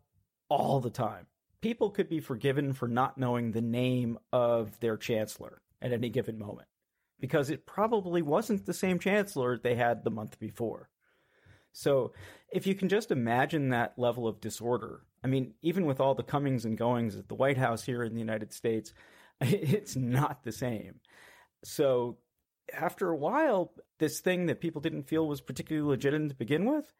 all 0.48 0.80
the 0.80 0.90
time. 0.90 1.26
People 1.60 1.90
could 1.90 2.08
be 2.08 2.20
forgiven 2.20 2.72
for 2.72 2.86
not 2.86 3.18
knowing 3.18 3.50
the 3.50 3.60
name 3.60 4.18
of 4.32 4.78
their 4.80 4.96
chancellor 4.96 5.60
at 5.82 5.92
any 5.92 6.08
given 6.08 6.38
moment 6.38 6.68
because 7.20 7.50
it 7.50 7.66
probably 7.66 8.22
wasn't 8.22 8.64
the 8.64 8.74
same 8.74 8.98
chancellor 8.98 9.58
they 9.58 9.74
had 9.74 10.04
the 10.04 10.10
month 10.10 10.38
before. 10.38 10.88
So, 11.72 12.12
if 12.50 12.66
you 12.66 12.74
can 12.74 12.88
just 12.88 13.10
imagine 13.10 13.68
that 13.68 13.98
level 13.98 14.26
of 14.26 14.40
disorder, 14.40 15.02
I 15.22 15.26
mean, 15.26 15.54
even 15.62 15.84
with 15.84 16.00
all 16.00 16.14
the 16.14 16.22
comings 16.22 16.64
and 16.64 16.78
goings 16.78 17.16
at 17.16 17.28
the 17.28 17.34
White 17.34 17.58
House 17.58 17.84
here 17.84 18.02
in 18.02 18.14
the 18.14 18.20
United 18.20 18.52
States, 18.52 18.94
it's 19.40 19.96
not 19.96 20.44
the 20.44 20.52
same. 20.52 21.00
So, 21.64 22.18
after 22.72 23.08
a 23.08 23.16
while, 23.16 23.72
this 23.98 24.20
thing 24.20 24.46
that 24.46 24.60
people 24.60 24.80
didn't 24.80 25.08
feel 25.08 25.26
was 25.26 25.40
particularly 25.40 25.88
legitimate 25.88 26.28
to 26.30 26.34
begin 26.34 26.66
with, 26.66 26.92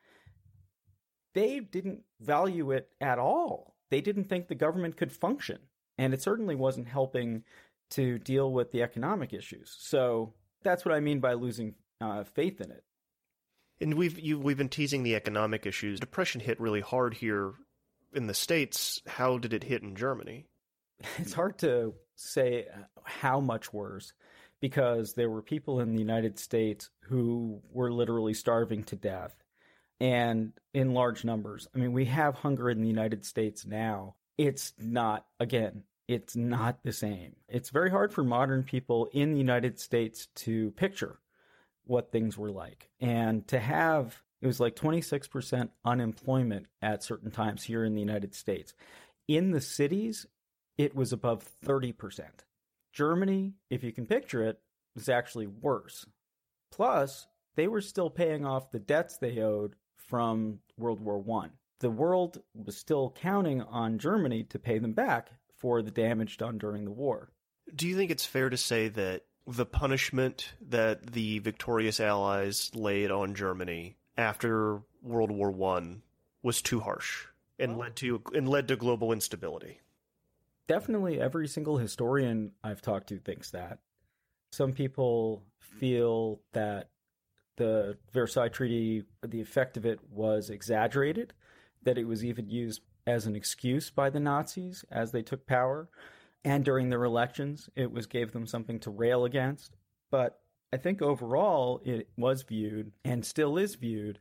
they 1.34 1.60
didn't 1.60 2.00
value 2.20 2.70
it 2.70 2.88
at 3.00 3.18
all. 3.18 3.74
They 3.90 4.00
didn't 4.00 4.24
think 4.24 4.48
the 4.48 4.54
government 4.54 4.96
could 4.96 5.12
function. 5.12 5.58
And 5.98 6.14
it 6.14 6.22
certainly 6.22 6.54
wasn't 6.54 6.88
helping 6.88 7.44
to 7.90 8.18
deal 8.18 8.52
with 8.52 8.70
the 8.70 8.82
economic 8.82 9.32
issues. 9.32 9.76
So 9.78 10.34
that's 10.62 10.84
what 10.84 10.94
I 10.94 11.00
mean 11.00 11.20
by 11.20 11.34
losing 11.34 11.74
uh, 12.00 12.24
faith 12.24 12.60
in 12.60 12.70
it. 12.70 12.84
And 13.80 13.94
we've 13.94 14.18
you, 14.18 14.38
we've 14.38 14.58
been 14.58 14.68
teasing 14.68 15.02
the 15.02 15.14
economic 15.14 15.66
issues. 15.66 16.00
Depression 16.00 16.40
hit 16.40 16.60
really 16.60 16.80
hard 16.80 17.14
here 17.14 17.54
in 18.12 18.26
the 18.26 18.34
states. 18.34 19.00
How 19.06 19.38
did 19.38 19.52
it 19.52 19.64
hit 19.64 19.82
in 19.82 19.94
Germany? 19.94 20.46
It's 21.18 21.32
hard 21.32 21.58
to 21.58 21.94
say 22.18 22.66
uh, 22.72 22.82
how 23.04 23.40
much 23.40 23.72
worse 23.72 24.12
because 24.60 25.14
there 25.14 25.30
were 25.30 25.42
people 25.42 25.80
in 25.80 25.92
the 25.92 26.00
United 26.00 26.38
States 26.38 26.90
who 27.02 27.60
were 27.70 27.92
literally 27.92 28.34
starving 28.34 28.82
to 28.84 28.96
death 28.96 29.34
and 30.00 30.52
in 30.74 30.94
large 30.94 31.24
numbers. 31.24 31.68
I 31.74 31.78
mean, 31.78 31.92
we 31.92 32.06
have 32.06 32.34
hunger 32.34 32.70
in 32.70 32.80
the 32.80 32.88
United 32.88 33.24
States 33.24 33.66
now. 33.66 34.14
It's 34.36 34.72
not, 34.78 35.26
again, 35.40 35.84
it's 36.06 36.36
not 36.36 36.82
the 36.82 36.92
same. 36.92 37.36
It's 37.48 37.70
very 37.70 37.90
hard 37.90 38.12
for 38.12 38.24
modern 38.24 38.62
people 38.62 39.08
in 39.12 39.32
the 39.32 39.38
United 39.38 39.78
States 39.78 40.28
to 40.36 40.70
picture 40.72 41.18
what 41.84 42.12
things 42.12 42.36
were 42.36 42.50
like. 42.50 42.88
And 43.00 43.46
to 43.48 43.58
have, 43.58 44.22
it 44.40 44.46
was 44.46 44.60
like 44.60 44.76
26% 44.76 45.70
unemployment 45.84 46.66
at 46.80 47.02
certain 47.02 47.30
times 47.30 47.64
here 47.64 47.84
in 47.84 47.94
the 47.94 48.00
United 48.00 48.34
States. 48.34 48.74
In 49.26 49.50
the 49.50 49.60
cities, 49.60 50.26
it 50.78 50.94
was 50.94 51.12
above 51.12 51.44
30%. 51.66 52.22
Germany, 52.92 53.52
if 53.68 53.84
you 53.84 53.92
can 53.92 54.06
picture 54.06 54.42
it, 54.42 54.60
was 54.94 55.08
actually 55.08 55.46
worse. 55.46 56.06
Plus, 56.70 57.26
they 57.56 57.68
were 57.68 57.80
still 57.80 58.08
paying 58.08 58.46
off 58.46 58.70
the 58.70 58.78
debts 58.78 59.18
they 59.18 59.40
owed 59.40 59.74
from 59.96 60.60
World 60.78 61.00
War 61.00 61.18
One. 61.18 61.50
The 61.80 61.90
world 61.90 62.42
was 62.54 62.76
still 62.76 63.14
counting 63.20 63.62
on 63.62 63.98
Germany 63.98 64.44
to 64.44 64.58
pay 64.58 64.78
them 64.78 64.92
back 64.92 65.30
for 65.56 65.82
the 65.82 65.90
damage 65.90 66.36
done 66.36 66.58
during 66.58 66.84
the 66.84 66.90
war. 66.90 67.30
Do 67.74 67.86
you 67.86 67.96
think 67.96 68.10
it's 68.10 68.24
fair 68.24 68.48
to 68.48 68.56
say 68.56 68.88
that 68.88 69.24
the 69.46 69.66
punishment 69.66 70.52
that 70.68 71.12
the 71.12 71.38
victorious 71.40 72.00
Allies 72.00 72.70
laid 72.74 73.10
on 73.10 73.34
Germany 73.34 73.96
after 74.16 74.82
World 75.02 75.30
War 75.30 75.50
One 75.50 76.02
was 76.42 76.62
too 76.62 76.80
harsh 76.80 77.26
and 77.58 77.78
led 77.78 77.96
to 77.96 78.22
and 78.34 78.48
led 78.48 78.68
to 78.68 78.76
global 78.76 79.12
instability? 79.12 79.80
Definitely, 80.68 81.18
every 81.18 81.48
single 81.48 81.78
historian 81.78 82.52
I've 82.62 82.82
talked 82.82 83.08
to 83.08 83.18
thinks 83.18 83.50
that. 83.52 83.78
Some 84.52 84.72
people 84.72 85.42
feel 85.58 86.40
that 86.52 86.90
the 87.56 87.96
Versailles 88.12 88.48
Treaty, 88.48 89.04
the 89.26 89.40
effect 89.40 89.78
of 89.78 89.86
it 89.86 89.98
was 90.10 90.50
exaggerated, 90.50 91.32
that 91.82 91.96
it 91.98 92.04
was 92.04 92.24
even 92.24 92.50
used 92.50 92.82
as 93.06 93.26
an 93.26 93.34
excuse 93.34 93.90
by 93.90 94.10
the 94.10 94.20
Nazis 94.20 94.84
as 94.90 95.10
they 95.10 95.22
took 95.22 95.46
power. 95.46 95.88
And 96.44 96.64
during 96.64 96.90
their 96.90 97.04
elections, 97.04 97.70
it 97.74 97.90
was 97.90 98.06
gave 98.06 98.32
them 98.32 98.46
something 98.46 98.78
to 98.80 98.90
rail 98.90 99.24
against. 99.24 99.76
But 100.10 100.38
I 100.72 100.76
think 100.76 101.00
overall, 101.00 101.80
it 101.84 102.10
was 102.16 102.42
viewed 102.42 102.92
and 103.04 103.24
still 103.24 103.56
is 103.56 103.74
viewed 103.74 104.18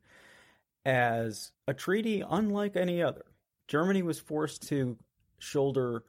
as 0.85 1.51
a 1.67 1.73
treaty 1.73 2.23
unlike 2.27 2.77
any 2.77 3.03
other. 3.03 3.25
Germany 3.67 4.01
was 4.01 4.19
forced 4.19 4.67
to 4.69 4.97
shoulder 5.39 6.03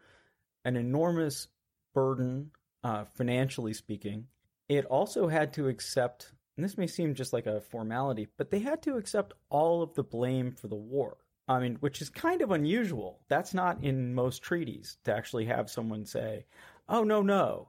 an 0.64 0.76
enormous 0.76 1.48
burden, 1.94 2.50
uh, 2.84 3.04
financially 3.14 3.72
speaking. 3.72 4.26
It 4.68 4.84
also 4.84 5.28
had 5.28 5.52
to 5.54 5.68
accept 5.68 6.32
and 6.58 6.64
this 6.64 6.76
may 6.76 6.88
seem 6.88 7.14
just 7.14 7.32
like 7.32 7.46
a 7.46 7.60
formality, 7.60 8.26
but 8.36 8.50
they 8.50 8.58
had 8.58 8.82
to 8.82 8.96
accept 8.96 9.32
all 9.48 9.80
of 9.80 9.94
the 9.94 10.02
blame 10.02 10.50
for 10.50 10.66
the 10.66 10.74
war. 10.74 11.16
I 11.46 11.60
mean, 11.60 11.76
which 11.76 12.02
is 12.02 12.10
kind 12.10 12.42
of 12.42 12.50
unusual. 12.50 13.20
That's 13.28 13.54
not 13.54 13.84
in 13.84 14.12
most 14.12 14.42
treaties 14.42 14.98
to 15.04 15.14
actually 15.14 15.44
have 15.44 15.70
someone 15.70 16.04
say, 16.04 16.46
oh, 16.88 17.04
no, 17.04 17.22
no, 17.22 17.68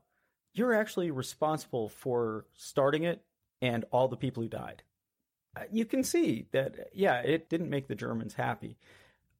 you're 0.55 0.73
actually 0.73 1.11
responsible 1.11 1.89
for 1.89 2.47
starting 2.55 3.03
it 3.03 3.21
and 3.61 3.85
all 3.91 4.07
the 4.07 4.17
people 4.17 4.41
who 4.41 4.49
died. 4.49 4.81
Uh, 5.55 5.65
you 5.71 5.85
can 5.85 6.03
see 6.03 6.47
that, 6.51 6.89
yeah, 6.91 7.19
it 7.19 7.47
didn't 7.47 7.69
make 7.69 7.87
the 7.87 7.93
Germans 7.93 8.33
happy. 8.33 8.75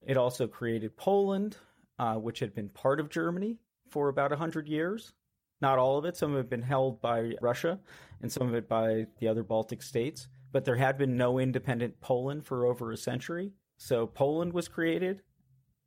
It 0.06 0.16
also 0.16 0.46
created 0.46 0.96
Poland, 0.96 1.58
uh, 2.00 2.16
which 2.16 2.40
had 2.40 2.56
been 2.56 2.70
part 2.70 3.00
of 3.00 3.10
Germany 3.10 3.58
for 3.90 4.10
about 4.10 4.32
100 4.32 4.68
years. 4.68 5.14
Not 5.62 5.78
all 5.78 5.98
of 5.98 6.06
it. 6.06 6.16
Some 6.16 6.32
of 6.32 6.38
it 6.38 6.40
had 6.40 6.50
been 6.50 6.62
held 6.62 7.02
by 7.02 7.34
Russia 7.42 7.80
and 8.22 8.32
some 8.32 8.48
of 8.48 8.56
it 8.56 8.70
by 8.70 9.08
the 9.20 9.28
other 9.28 9.44
Baltic 9.44 9.84
states. 9.84 10.28
But 10.52 10.66
there 10.66 10.78
had 10.78 10.98
been 10.98 11.18
no 11.18 11.38
independent 11.38 12.00
Poland 12.00 12.46
for 12.46 12.66
over 12.66 12.92
a 12.92 12.98
century. 12.98 13.52
So 13.78 14.08
Poland 14.08 14.54
was 14.54 14.68
created. 14.68 15.22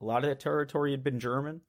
A 0.01 0.05
lot 0.05 0.25
of 0.25 0.31
that 0.31 0.41
territory 0.41 0.91
had 0.91 1.03
been 1.03 1.19
German. 1.19 1.63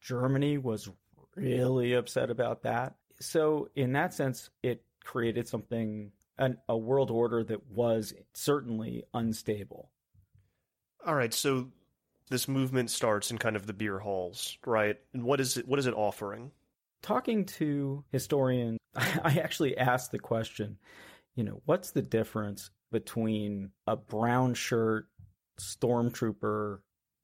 Germany 0.00 0.58
was 0.58 0.88
really 1.34 1.92
upset 1.92 2.30
about 2.30 2.62
that. 2.62 2.94
So, 3.20 3.68
in 3.74 3.92
that 3.92 4.14
sense, 4.14 4.48
it 4.62 4.84
created 5.04 5.48
something, 5.48 6.12
an, 6.38 6.58
a 6.68 6.76
world 6.76 7.10
order 7.10 7.42
that 7.44 7.66
was 7.68 8.14
certainly 8.32 9.02
unstable. 9.12 9.90
All 11.04 11.16
right. 11.16 11.34
So, 11.34 11.68
this 12.28 12.48
movement 12.48 12.90
starts 12.90 13.30
in 13.30 13.38
kind 13.38 13.56
of 13.56 13.66
the 13.66 13.72
beer 13.72 13.98
halls, 13.98 14.56
right? 14.66 14.96
And 15.12 15.22
what 15.22 15.40
is 15.40 15.56
it? 15.56 15.66
What 15.66 15.78
is 15.78 15.86
it 15.86 15.94
offering? 15.94 16.52
talking 17.02 17.44
to 17.44 18.04
historians, 18.10 18.78
I 18.94 19.38
actually 19.42 19.76
asked 19.76 20.12
the 20.12 20.18
question, 20.18 20.78
you 21.34 21.44
know, 21.44 21.62
what's 21.64 21.90
the 21.90 22.02
difference 22.02 22.70
between 22.90 23.70
a 23.86 23.96
brown 23.96 24.54
shirt 24.54 25.06
stormtrooper 25.60 26.78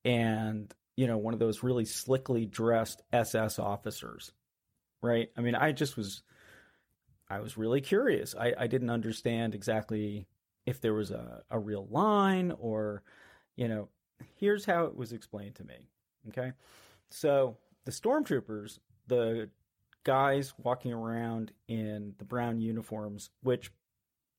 and, 0.05 0.73
you 0.97 1.07
know, 1.07 1.19
one 1.19 1.35
of 1.35 1.41
those 1.41 1.63
really 1.63 1.85
slickly 1.85 2.47
dressed 2.47 3.03
SS 3.13 3.59
officers, 3.59 4.33
right? 5.03 5.31
I 5.37 5.41
mean, 5.41 5.55
I 5.55 5.73
just 5.73 5.97
was, 5.97 6.23
I 7.29 7.41
was 7.41 7.57
really 7.57 7.81
curious. 7.81 8.35
I, 8.39 8.53
I 8.59 8.67
didn't 8.67 8.91
understand 8.91 9.55
exactly 9.55 10.27
if 10.67 10.81
there 10.81 10.95
was 10.95 11.11
a, 11.11 11.43
a 11.51 11.59
real 11.59 11.87
line 11.91 12.53
or, 12.59 13.03
you 13.57 13.69
know, 13.69 13.89
here's 14.37 14.65
how 14.65 14.85
it 14.85 14.97
was 14.97 15.13
explained 15.13 15.55
to 15.57 15.65
me. 15.65 15.89
Okay. 16.29 16.53
So 17.11 17.57
the 17.85 17.93
stormtroopers, 17.93 18.79
the 19.07 19.51
guys 20.05 20.53
walking 20.59 20.93
around 20.93 21.53
in 21.69 22.15
the 22.19 22.25
brown 22.25 22.61
uniforms, 22.61 23.31
which, 23.43 23.71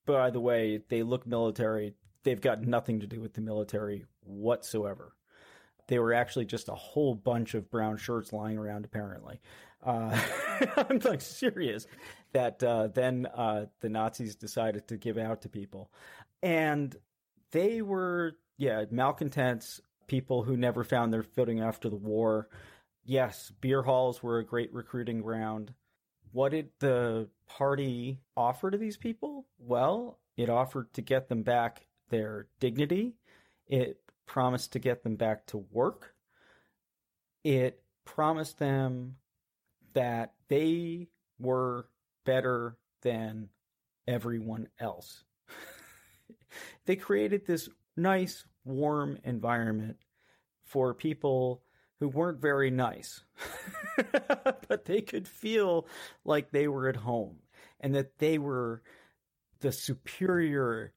by 0.06 0.30
the 0.30 0.40
way, 0.40 0.82
they 0.90 1.04
look 1.04 1.26
military. 1.26 1.96
They've 2.24 2.42
got 2.42 2.62
nothing 2.62 3.00
to 3.02 3.08
do 3.08 3.22
with 3.22 3.34
the 3.34 3.42
military 3.42 4.06
whatsoever. 4.22 5.14
They 5.88 6.00
were 6.00 6.14
actually 6.14 6.46
just 6.46 6.70
a 6.70 6.76
whole 6.76 7.14
bunch 7.14 7.54
of 7.54 7.70
brown 7.70 7.98
shirts 7.98 8.34
lying 8.34 8.58
around, 8.58 8.86
apparently. 8.86 9.40
Uh, 9.84 10.20
I'm 10.78 11.00
like 11.00 11.22
serious 11.22 11.86
that 12.34 12.64
uh, 12.64 12.88
then 12.88 13.28
uh, 13.28 13.66
the 13.82 13.90
Nazis 13.90 14.36
decided 14.36 14.88
to 14.88 14.98
give 14.98 15.18
out 15.18 15.44
to 15.44 15.50
people. 15.50 15.92
And 16.42 16.96
they 17.52 17.82
were, 17.82 18.36
yeah, 18.58 18.86
malcontents, 18.92 19.82
people 20.08 20.44
who 20.44 20.56
never 20.56 20.84
found 20.84 21.14
their 21.14 21.24
footing 21.24 21.62
after 21.62 21.90
the 21.90 21.96
war 21.96 22.50
yes, 23.06 23.52
beer 23.62 23.84
halls 23.84 24.22
were 24.22 24.40
a 24.40 24.46
great 24.46 24.74
recruiting 24.74 25.22
ground. 25.22 25.74
What 26.32 26.52
did 26.52 26.70
the 26.80 27.30
party 27.48 28.20
offer 28.36 28.72
to 28.72 28.78
these 28.78 28.98
people? 28.98 29.46
Well, 29.58 30.20
it 30.36 30.50
offered 30.50 30.94
to 30.94 31.02
get 31.02 31.30
them 31.30 31.44
back 31.44 31.86
their 32.10 32.48
dignity. 32.60 33.16
It 33.68 34.02
promised 34.26 34.74
to 34.74 34.80
get 34.80 35.04
them 35.04 35.16
back 35.16 35.46
to 35.48 35.66
work. 35.72 36.14
it 37.44 37.82
promised 38.06 38.60
them 38.60 39.16
that 39.94 40.34
they 40.48 41.08
were 41.40 41.88
better 42.24 42.78
than 43.02 43.50
everyone 44.08 44.68
else. 44.80 45.24
they 46.86 46.96
created 46.96 47.46
this 47.46 47.70
nice, 47.96 48.46
warm 48.64 49.18
environment 49.24 49.98
for 50.64 50.94
people 50.94 51.62
who 52.00 52.08
weren't 52.10 52.42
very 52.42 52.72
nice, 52.72 53.24
but 54.68 54.86
they 54.86 55.02
could 55.02 55.28
feel 55.28 55.88
like 56.26 56.52
they 56.52 56.68
were 56.68 56.90
at 56.90 56.96
home 56.96 57.38
and 57.80 57.96
that 57.96 58.18
they 58.18 58.38
were 58.38 58.82
the 59.62 59.72
superior 59.72 60.94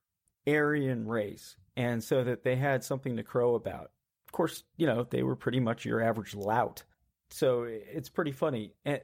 Aryan 0.47 1.07
race, 1.07 1.57
and 1.77 2.03
so 2.03 2.25
that 2.25 2.43
they 2.43 2.57
had 2.57 2.83
something 2.83 3.17
to 3.17 3.23
crow 3.23 3.55
about. 3.55 3.91
Of 4.27 4.33
course, 4.33 4.65
you 4.77 4.87
know, 4.87 5.07
they 5.09 5.23
were 5.23 5.37
pretty 5.37 5.61
much 5.61 5.85
your 5.85 6.03
average 6.03 6.35
lout. 6.35 6.83
So 7.31 7.65
it's 7.69 8.09
pretty 8.09 8.33
funny. 8.33 8.73
And 8.85 9.01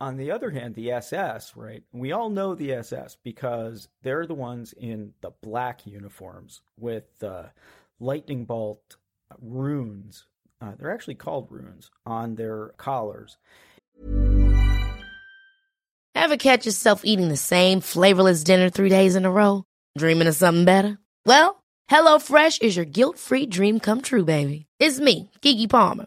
on 0.00 0.16
the 0.16 0.30
other 0.30 0.50
hand, 0.50 0.74
the 0.74 0.92
SS, 0.92 1.56
right? 1.56 1.82
We 1.92 2.12
all 2.12 2.30
know 2.30 2.54
the 2.54 2.72
SS 2.72 3.16
because 3.22 3.88
they're 4.02 4.26
the 4.26 4.34
ones 4.34 4.72
in 4.72 5.12
the 5.20 5.32
black 5.42 5.86
uniforms 5.86 6.60
with 6.78 7.04
the 7.18 7.50
lightning 7.98 8.44
bolt 8.44 8.96
runes. 9.40 10.26
Uh, 10.60 10.72
they're 10.78 10.92
actually 10.94 11.14
called 11.16 11.48
runes 11.50 11.90
on 12.06 12.36
their 12.36 12.68
collars. 12.76 13.36
Ever 16.14 16.36
catch 16.36 16.66
yourself 16.66 17.02
eating 17.04 17.28
the 17.28 17.36
same 17.36 17.80
flavorless 17.80 18.44
dinner 18.44 18.70
three 18.70 18.88
days 18.88 19.16
in 19.16 19.24
a 19.24 19.30
row? 19.30 19.64
Dreaming 19.96 20.28
of 20.28 20.36
something 20.36 20.64
better? 20.64 20.98
Well, 21.24 21.62
HelloFresh 21.90 22.60
is 22.62 22.76
your 22.76 22.84
guilt 22.84 23.18
free 23.18 23.46
dream 23.46 23.80
come 23.80 24.02
true, 24.02 24.24
baby. 24.24 24.66
It's 24.78 25.00
me, 25.00 25.30
Keke 25.42 25.70
Palmer. 25.70 26.06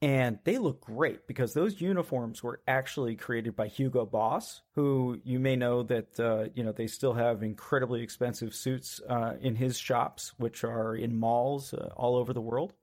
And 0.00 0.38
they 0.44 0.58
look 0.58 0.80
great 0.80 1.26
because 1.26 1.54
those 1.54 1.80
uniforms 1.80 2.42
were 2.42 2.60
actually 2.68 3.16
created 3.16 3.56
by 3.56 3.66
Hugo 3.66 4.06
Boss, 4.06 4.62
who 4.74 5.20
you 5.24 5.40
may 5.40 5.56
know 5.56 5.82
that 5.82 6.20
uh, 6.20 6.46
you 6.54 6.62
know 6.62 6.72
they 6.72 6.86
still 6.86 7.14
have 7.14 7.42
incredibly 7.42 8.02
expensive 8.02 8.54
suits 8.54 9.00
uh, 9.08 9.34
in 9.40 9.56
his 9.56 9.76
shops, 9.76 10.32
which 10.38 10.62
are 10.62 10.94
in 10.94 11.18
malls 11.18 11.74
uh, 11.74 11.90
all 11.96 12.16
over 12.16 12.32
the 12.32 12.40
world. 12.40 12.74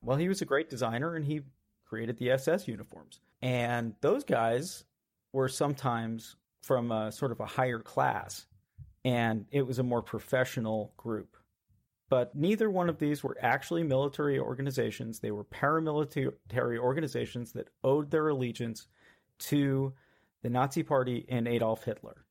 Well, 0.00 0.16
he 0.16 0.28
was 0.28 0.42
a 0.42 0.46
great 0.46 0.70
designer, 0.70 1.16
and 1.16 1.24
he 1.24 1.40
created 1.86 2.18
the 2.18 2.30
SS 2.30 2.68
uniforms, 2.68 3.20
and 3.42 3.94
those 4.00 4.22
guys 4.22 4.84
were 5.32 5.48
sometimes 5.48 6.36
from 6.62 6.92
a, 6.92 7.10
sort 7.10 7.32
of 7.32 7.40
a 7.40 7.46
higher 7.46 7.80
class, 7.80 8.46
and 9.04 9.46
it 9.50 9.62
was 9.62 9.80
a 9.80 9.82
more 9.82 10.02
professional 10.02 10.92
group 10.96 11.36
but 12.10 12.34
neither 12.34 12.70
one 12.70 12.88
of 12.88 12.98
these 12.98 13.24
were 13.24 13.36
actually 13.40 13.82
military 13.82 14.38
organizations. 14.38 15.20
They 15.20 15.30
were 15.30 15.44
paramilitary 15.44 16.78
organizations 16.78 17.52
that 17.52 17.68
owed 17.82 18.10
their 18.10 18.28
allegiance 18.28 18.86
to 19.40 19.94
the 20.42 20.50
Nazi 20.50 20.82
Party 20.82 21.24
and 21.28 21.48
Adolf 21.48 21.84
Hitler. 21.84 22.24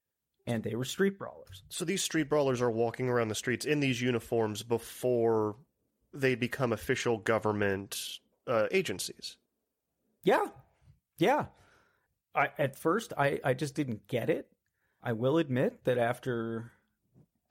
And 0.45 0.61
they 0.61 0.75
were 0.75 0.85
street 0.85 1.17
brawlers. 1.17 1.63
So 1.69 1.85
these 1.85 2.03
street 2.03 2.29
brawlers 2.29 2.61
are 2.61 2.69
walking 2.69 3.09
around 3.09 3.29
the 3.29 3.35
streets 3.35 3.65
in 3.65 3.79
these 3.79 4.01
uniforms 4.01 4.61
before 4.61 5.55
they 6.13 6.35
become 6.35 6.73
official 6.73 7.17
government 7.17 8.19
uh, 8.45 8.67
agencies. 8.71 9.37
Yeah. 10.23 10.47
Yeah. 11.17 11.45
I, 12.35 12.49
at 12.57 12.75
first, 12.75 13.13
I, 13.17 13.39
I 13.43 13.53
just 13.53 13.73
didn't 13.73 14.07
get 14.07 14.29
it. 14.29 14.47
I 15.01 15.13
will 15.13 15.37
admit 15.37 15.83
that 15.85 15.97
after 15.97 16.71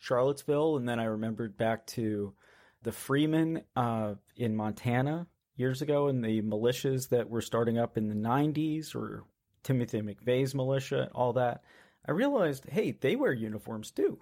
Charlottesville, 0.03 0.79
and 0.79 0.89
then 0.89 0.99
I 0.99 1.05
remembered 1.05 1.57
back 1.57 1.87
to 1.89 2.35
the 2.83 2.91
Freemen 2.91 3.63
uh, 3.77 4.15
in 4.37 4.57
Montana 4.57 5.29
years 5.55 5.81
ago, 5.81 6.09
and 6.09 6.25
the 6.25 6.43
militias 6.43 7.11
that 7.11 7.31
were 7.31 7.41
starting 7.41 7.79
up 7.79 7.97
in 7.97 8.09
the 8.09 8.17
'90s, 8.17 8.97
or 8.97 9.23
Timothy 9.63 10.01
McVeigh's 10.01 10.57
militia, 10.57 11.09
all 11.15 11.35
that. 11.35 11.63
I 12.05 12.11
realized, 12.11 12.69
hey, 12.69 12.91
they 12.91 13.15
wear 13.15 13.33
uniforms 13.33 13.93
too. 13.93 14.19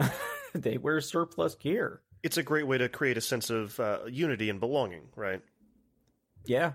they 0.52 0.78
wear 0.78 1.00
surplus 1.00 1.54
gear. 1.54 2.00
It's 2.24 2.36
a 2.36 2.42
great 2.42 2.66
way 2.66 2.78
to 2.78 2.88
create 2.88 3.16
a 3.16 3.20
sense 3.20 3.50
of 3.50 3.78
uh, 3.78 4.00
unity 4.10 4.50
and 4.50 4.58
belonging, 4.58 5.10
right? 5.14 5.42
Yeah. 6.44 6.72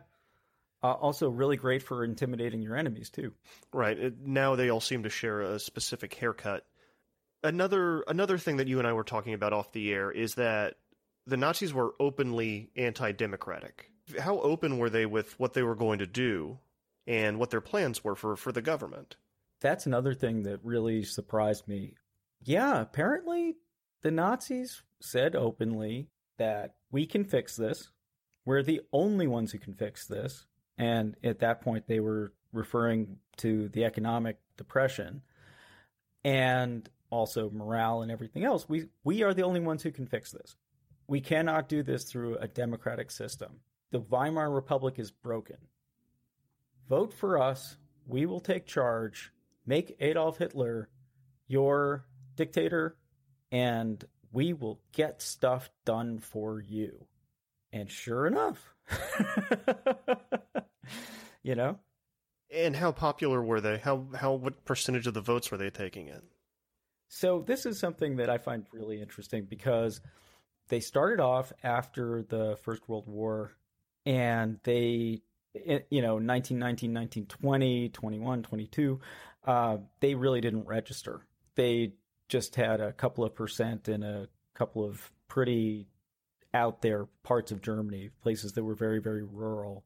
Uh, 0.81 0.93
also, 0.93 1.27
really 1.27 1.57
great 1.57 1.83
for 1.83 2.05
intimidating 2.05 2.61
your 2.61 2.77
enemies 2.77 3.09
too. 3.09 3.33
Right. 3.73 4.13
Now 4.25 4.55
they 4.55 4.69
all 4.69 4.79
seem 4.79 5.03
to 5.03 5.09
share 5.09 5.41
a 5.41 5.59
specific 5.59 6.13
haircut 6.13 6.65
another 7.45 8.01
another 8.07 8.37
thing 8.37 8.57
that 8.57 8.67
you 8.67 8.79
and 8.79 8.87
I 8.87 8.93
were 8.93 9.03
talking 9.03 9.33
about 9.33 9.53
off 9.53 9.71
the 9.71 9.91
air 9.91 10.11
is 10.11 10.35
that 10.35 10.75
the 11.25 11.37
Nazis 11.37 11.73
were 11.73 11.93
openly 11.99 12.69
anti-democratic. 12.75 13.91
How 14.19 14.39
open 14.39 14.77
were 14.77 14.89
they 14.89 15.05
with 15.05 15.39
what 15.39 15.53
they 15.53 15.63
were 15.63 15.75
going 15.75 15.99
to 15.99 16.05
do 16.07 16.59
and 17.07 17.39
what 17.39 17.49
their 17.49 17.61
plans 17.61 18.03
were 18.03 18.15
for, 18.15 18.35
for 18.35 18.51
the 18.51 18.61
government? 18.61 19.15
That's 19.61 19.85
another 19.85 20.13
thing 20.13 20.43
that 20.43 20.59
really 20.63 21.03
surprised 21.03 21.67
me. 21.67 21.93
Yeah, 22.43 22.81
apparently 22.81 23.55
the 24.03 24.11
Nazis 24.11 24.83
said 25.01 25.35
openly 25.35 26.09
that 26.37 26.75
we 26.91 27.07
can 27.07 27.23
fix 27.23 27.55
this. 27.55 27.89
We're 28.45 28.61
the 28.61 28.81
only 28.93 29.25
ones 29.25 29.51
who 29.51 29.57
can 29.57 29.73
fix 29.73 30.05
this. 30.05 30.45
And 30.77 31.15
at 31.23 31.39
that 31.39 31.61
point, 31.61 31.87
they 31.87 31.99
were 31.99 32.33
referring 32.53 33.17
to 33.37 33.69
the 33.69 33.85
economic 33.85 34.37
depression. 34.57 35.23
And 36.23 36.87
also 37.15 37.49
morale 37.49 38.01
and 38.01 38.11
everything 38.11 38.43
else. 38.43 38.67
We 38.67 38.87
we 39.03 39.23
are 39.23 39.33
the 39.33 39.43
only 39.43 39.61
ones 39.61 39.81
who 39.81 39.91
can 39.91 40.05
fix 40.05 40.31
this. 40.31 40.55
We 41.07 41.21
cannot 41.21 41.69
do 41.69 41.81
this 41.81 42.03
through 42.03 42.37
a 42.37 42.47
democratic 42.47 43.09
system. 43.09 43.61
The 43.91 43.99
Weimar 43.99 44.51
Republic 44.51 44.95
is 44.97 45.11
broken. 45.11 45.57
Vote 46.89 47.13
for 47.13 47.41
us. 47.41 47.77
We 48.07 48.25
will 48.25 48.39
take 48.39 48.65
charge. 48.65 49.31
Make 49.65 49.95
Adolf 49.99 50.37
Hitler 50.37 50.89
your 51.47 52.05
dictator, 52.35 52.97
and 53.51 54.03
we 54.31 54.53
will 54.53 54.81
get 54.91 55.21
stuff 55.21 55.69
done 55.85 56.19
for 56.19 56.59
you. 56.59 57.05
And 57.71 57.89
sure 57.89 58.27
enough, 58.27 58.73
you 61.43 61.55
know. 61.55 61.79
And 62.53 62.75
how 62.75 62.91
popular 62.91 63.41
were 63.41 63.61
they? 63.61 63.77
How 63.77 64.07
how 64.15 64.33
what 64.33 64.65
percentage 64.65 65.07
of 65.07 65.13
the 65.13 65.21
votes 65.21 65.51
were 65.51 65.57
they 65.57 65.69
taking 65.69 66.07
in? 66.07 66.21
So 67.07 67.43
this 67.45 67.65
is 67.65 67.79
something 67.79 68.17
that 68.17 68.29
I 68.29 68.37
find 68.37 68.65
really 68.71 69.01
interesting 69.01 69.45
because 69.45 70.01
they 70.69 70.79
started 70.79 71.19
off 71.21 71.53
after 71.63 72.23
the 72.23 72.57
First 72.63 72.87
World 72.89 73.07
War 73.07 73.51
and 74.05 74.59
they 74.63 75.21
you 75.89 76.01
know 76.01 76.15
1919 76.15 76.93
1920 76.93 77.89
21 77.89 78.43
22 78.43 78.99
uh, 79.45 79.77
they 79.99 80.15
really 80.15 80.41
didn't 80.41 80.65
register. 80.65 81.21
They 81.55 81.93
just 82.27 82.55
had 82.55 82.81
a 82.81 82.91
couple 82.91 83.23
of 83.23 83.35
percent 83.35 83.87
in 83.87 84.03
a 84.03 84.27
couple 84.55 84.83
of 84.83 85.11
pretty 85.27 85.87
out 86.53 86.81
there 86.81 87.05
parts 87.21 87.51
of 87.51 87.61
germany 87.61 88.09
places 88.23 88.53
that 88.53 88.63
were 88.63 88.75
very 88.75 88.99
very 88.99 89.23
rural. 89.23 89.85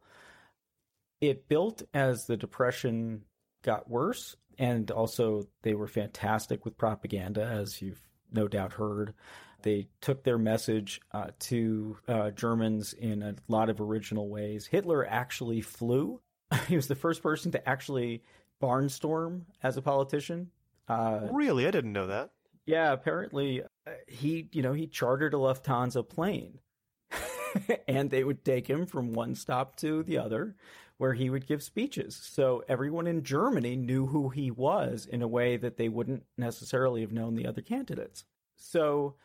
It 1.19 1.49
built 1.49 1.84
as 1.93 2.25
the 2.25 2.38
depression 2.38 3.25
got 3.63 3.89
worse 3.89 4.38
and 4.60 4.91
also 4.91 5.48
they 5.62 5.74
were 5.74 5.88
fantastic 5.88 6.65
with 6.65 6.78
propaganda, 6.78 7.43
as 7.43 7.82
you've 7.82 8.02
no 8.32 8.48
doubt 8.48 8.74
heard. 8.74 9.13
They 9.62 9.88
took 10.02 10.24
their 10.24 10.38
message 10.38 11.02
uh, 11.13 11.28
to 11.39 11.98
uh, 12.08 12.32
Germans 12.32 12.93
in 12.93 13.24
a 13.24 13.36
lot 13.48 13.69
of 13.69 13.82
original 13.82 14.30
ways. 14.30 14.67
Hitler 14.67 15.08
actually 15.08 15.62
flew. 15.62 16.22
he 16.67 16.76
was 16.76 16.88
the 16.88 16.95
first 16.95 17.24
person 17.24 17.52
to 17.54 17.69
actually 17.69 18.22
barnstorm 18.62 19.43
as 19.63 19.78
a 19.78 19.82
politician. 19.82 20.52
Uh, 20.88 21.22
really, 21.32 21.65
I 21.65 21.72
didn't 21.72 21.93
know 21.93 22.08
that. 22.08 22.32
Yeah, 22.65 22.91
apparently 22.91 23.63
uh, 23.63 23.91
he, 24.08 24.50
you 24.52 24.62
know, 24.62 24.74
he 24.74 24.88
chartered 24.88 25.34
a 25.34 25.38
Lufthansa 25.38 26.08
plane. 26.08 26.60
and 27.88 28.10
they 28.10 28.24
would 28.24 28.43
take 28.43 28.69
him 28.69 28.86
from 28.86 29.13
one 29.13 29.36
stop 29.36 29.76
to 29.78 30.04
the 30.04 30.17
other 30.17 30.56
where 31.00 31.14
he 31.14 31.32
would 31.32 31.48
give 31.48 31.64
speeches. 31.64 32.16
So 32.22 32.64
everyone 32.70 33.08
in 33.08 33.24
Germany 33.24 33.76
knew 33.76 34.06
who 34.06 34.30
he 34.30 34.52
was 34.52 35.08
in 35.12 35.24
a 35.24 35.28
way 35.28 35.58
that 35.58 35.78
they 35.78 35.90
wouldn't 35.90 36.24
necessarily 36.38 37.02
have 37.02 37.12
known 37.12 37.34
the 37.34 37.48
other 37.48 37.62
candidates. 37.62 38.24
So 38.58 39.16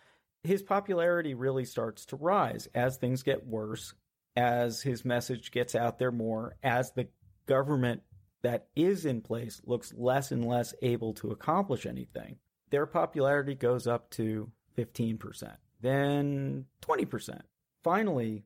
his 0.43 0.63
popularity 0.63 1.35
really 1.35 1.67
starts 1.67 2.07
to 2.07 2.17
rise 2.17 2.67
as 2.75 2.97
things 2.97 3.23
get 3.23 3.47
worse, 3.47 3.93
as 4.35 4.81
his 4.81 5.05
message 5.05 5.51
gets 5.51 5.75
out 5.75 5.99
there 5.99 6.13
more, 6.13 6.57
as 6.63 6.93
the 6.93 7.09
government 7.45 8.03
that 8.43 8.69
is 8.75 9.05
in 9.05 9.21
place 9.21 9.61
looks 9.67 9.93
less 9.95 10.33
and 10.33 10.47
less 10.47 10.75
able 10.81 11.13
to 11.15 11.31
accomplish 11.31 11.85
anything 11.85 12.39
their 12.75 12.87
popularity 12.87 13.55
goes 13.55 13.87
up 13.87 14.11
to 14.11 14.51
15%, 14.77 15.57
then 15.81 16.65
20%. 16.83 17.41
Finally, 17.85 18.43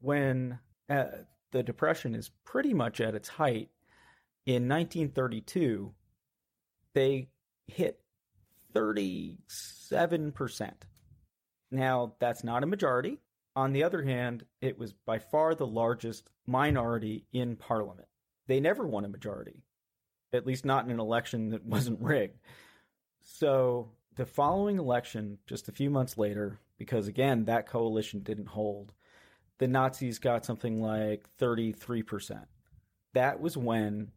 when 0.00 0.58
uh, 0.88 1.04
the 1.52 1.62
Depression 1.62 2.14
is 2.14 2.30
pretty 2.44 2.74
much 2.74 3.00
at 3.00 3.14
its 3.14 3.28
height, 3.28 3.70
in 4.46 4.68
1932, 4.68 5.92
they 6.94 7.28
hit 7.66 8.00
37%. 8.74 10.72
Now, 11.70 12.14
that's 12.20 12.44
not 12.44 12.62
a 12.62 12.66
majority. 12.66 13.18
On 13.56 13.72
the 13.72 13.82
other 13.84 14.02
hand, 14.02 14.44
it 14.60 14.78
was 14.78 14.92
by 14.92 15.18
far 15.18 15.54
the 15.54 15.66
largest 15.66 16.30
minority 16.46 17.26
in 17.32 17.56
parliament. 17.56 18.08
They 18.46 18.60
never 18.60 18.86
won 18.86 19.04
a 19.04 19.08
majority, 19.08 19.64
at 20.32 20.46
least 20.46 20.64
not 20.64 20.84
in 20.84 20.92
an 20.92 21.00
election 21.00 21.50
that 21.50 21.64
wasn't 21.66 22.00
rigged. 22.00 22.38
So 23.22 23.90
the 24.14 24.26
following 24.26 24.78
election, 24.78 25.38
just 25.46 25.68
a 25.68 25.72
few 25.72 25.90
months 25.90 26.16
later, 26.16 26.60
because 26.78 27.08
again, 27.08 27.46
that 27.46 27.66
coalition 27.66 28.20
didn't 28.20 28.48
hold, 28.48 28.92
the 29.58 29.68
Nazis 29.68 30.18
got 30.18 30.44
something 30.44 30.80
like 30.80 31.28
33%. 31.38 32.44
That 33.14 33.40
was 33.40 33.56
when 33.56 34.12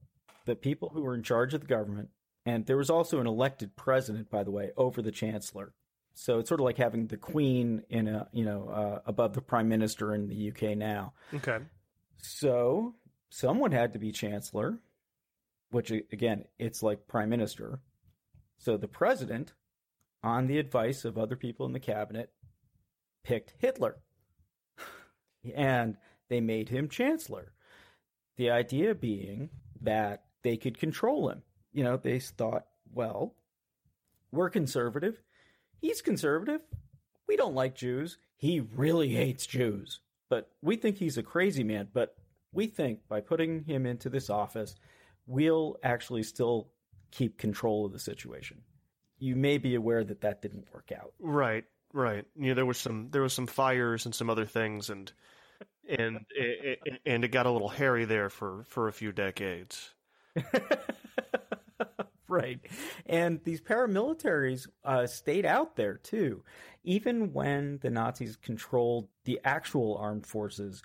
the 0.45 0.55
people 0.55 0.89
who 0.89 1.01
were 1.01 1.15
in 1.15 1.23
charge 1.23 1.53
of 1.53 1.61
the 1.61 1.67
government, 1.67 2.09
and 2.45 2.65
there 2.65 2.77
was 2.77 2.89
also 2.89 3.19
an 3.19 3.27
elected 3.27 3.75
president, 3.75 4.29
by 4.29 4.43
the 4.43 4.51
way, 4.51 4.71
over 4.75 5.01
the 5.01 5.11
chancellor. 5.11 5.73
So 6.13 6.39
it's 6.39 6.49
sort 6.49 6.59
of 6.59 6.65
like 6.65 6.77
having 6.77 7.07
the 7.07 7.17
queen 7.17 7.83
in 7.89 8.07
a, 8.07 8.27
you 8.33 8.43
know, 8.43 8.67
uh, 8.67 8.99
above 9.05 9.33
the 9.33 9.41
prime 9.41 9.69
minister 9.69 10.13
in 10.13 10.27
the 10.27 10.49
UK 10.49 10.77
now. 10.77 11.13
Okay. 11.33 11.59
So 12.17 12.95
someone 13.29 13.71
had 13.71 13.93
to 13.93 13.99
be 13.99 14.11
chancellor, 14.11 14.79
which 15.71 15.91
again, 15.91 16.45
it's 16.57 16.83
like 16.83 17.07
prime 17.07 17.29
minister. 17.29 17.79
So 18.57 18.75
the 18.75 18.87
president, 18.87 19.53
on 20.21 20.47
the 20.47 20.59
advice 20.59 21.05
of 21.05 21.17
other 21.17 21.37
people 21.37 21.65
in 21.65 21.71
the 21.71 21.79
cabinet, 21.79 22.31
picked 23.23 23.53
Hitler. 23.59 23.97
And 25.55 25.97
they 26.29 26.41
made 26.41 26.69
him 26.69 26.89
chancellor. 26.89 27.53
The 28.37 28.49
idea 28.51 28.95
being 28.95 29.49
that 29.81 30.23
they 30.43 30.57
could 30.57 30.77
control 30.77 31.29
him. 31.29 31.43
You 31.71 31.83
know, 31.83 31.97
they 31.97 32.19
thought, 32.19 32.65
well, 32.93 33.35
we're 34.31 34.49
conservative. 34.49 35.21
He's 35.81 36.01
conservative. 36.01 36.61
We 37.27 37.35
don't 37.35 37.55
like 37.55 37.75
Jews. 37.75 38.17
He 38.37 38.59
really 38.59 39.09
hates 39.09 39.45
Jews. 39.45 39.99
But 40.29 40.49
we 40.61 40.75
think 40.75 40.97
he's 40.97 41.17
a 41.17 41.23
crazy 41.23 41.63
man. 41.63 41.89
But 41.93 42.15
we 42.51 42.67
think 42.67 43.07
by 43.07 43.21
putting 43.21 43.63
him 43.63 43.85
into 43.85 44.09
this 44.09 44.29
office, 44.29 44.75
we'll 45.27 45.77
actually 45.83 46.23
still 46.23 46.69
keep 47.11 47.37
control 47.37 47.85
of 47.85 47.91
the 47.91 47.99
situation. 47.99 48.61
You 49.19 49.35
may 49.35 49.57
be 49.57 49.75
aware 49.75 50.03
that 50.03 50.21
that 50.21 50.41
didn't 50.41 50.67
work 50.73 50.91
out. 50.97 51.13
Right, 51.19 51.65
right. 51.93 52.25
You 52.35 52.49
know, 52.49 52.53
there 52.55 52.65
was 52.65 52.77
some 52.77 53.09
there 53.11 53.21
was 53.21 53.33
some 53.33 53.47
fires 53.47 54.05
and 54.05 54.13
some 54.13 54.29
other 54.29 54.45
things, 54.45 54.89
and 54.89 55.11
and 55.87 56.25
it, 56.29 56.79
it, 56.85 57.01
and 57.05 57.23
it 57.23 57.29
got 57.29 57.45
a 57.45 57.51
little 57.51 57.69
hairy 57.69 58.05
there 58.05 58.29
for 58.29 58.63
for 58.67 58.87
a 58.87 58.93
few 58.93 59.11
decades. 59.11 59.93
right, 62.27 62.59
and 63.05 63.43
these 63.43 63.61
paramilitaries 63.61 64.67
uh, 64.83 65.07
stayed 65.07 65.45
out 65.45 65.75
there 65.75 65.95
too, 65.95 66.43
even 66.83 67.33
when 67.33 67.79
the 67.81 67.89
Nazis 67.89 68.35
controlled 68.35 69.07
the 69.25 69.39
actual 69.43 69.97
armed 69.97 70.25
forces. 70.25 70.81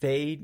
They 0.00 0.40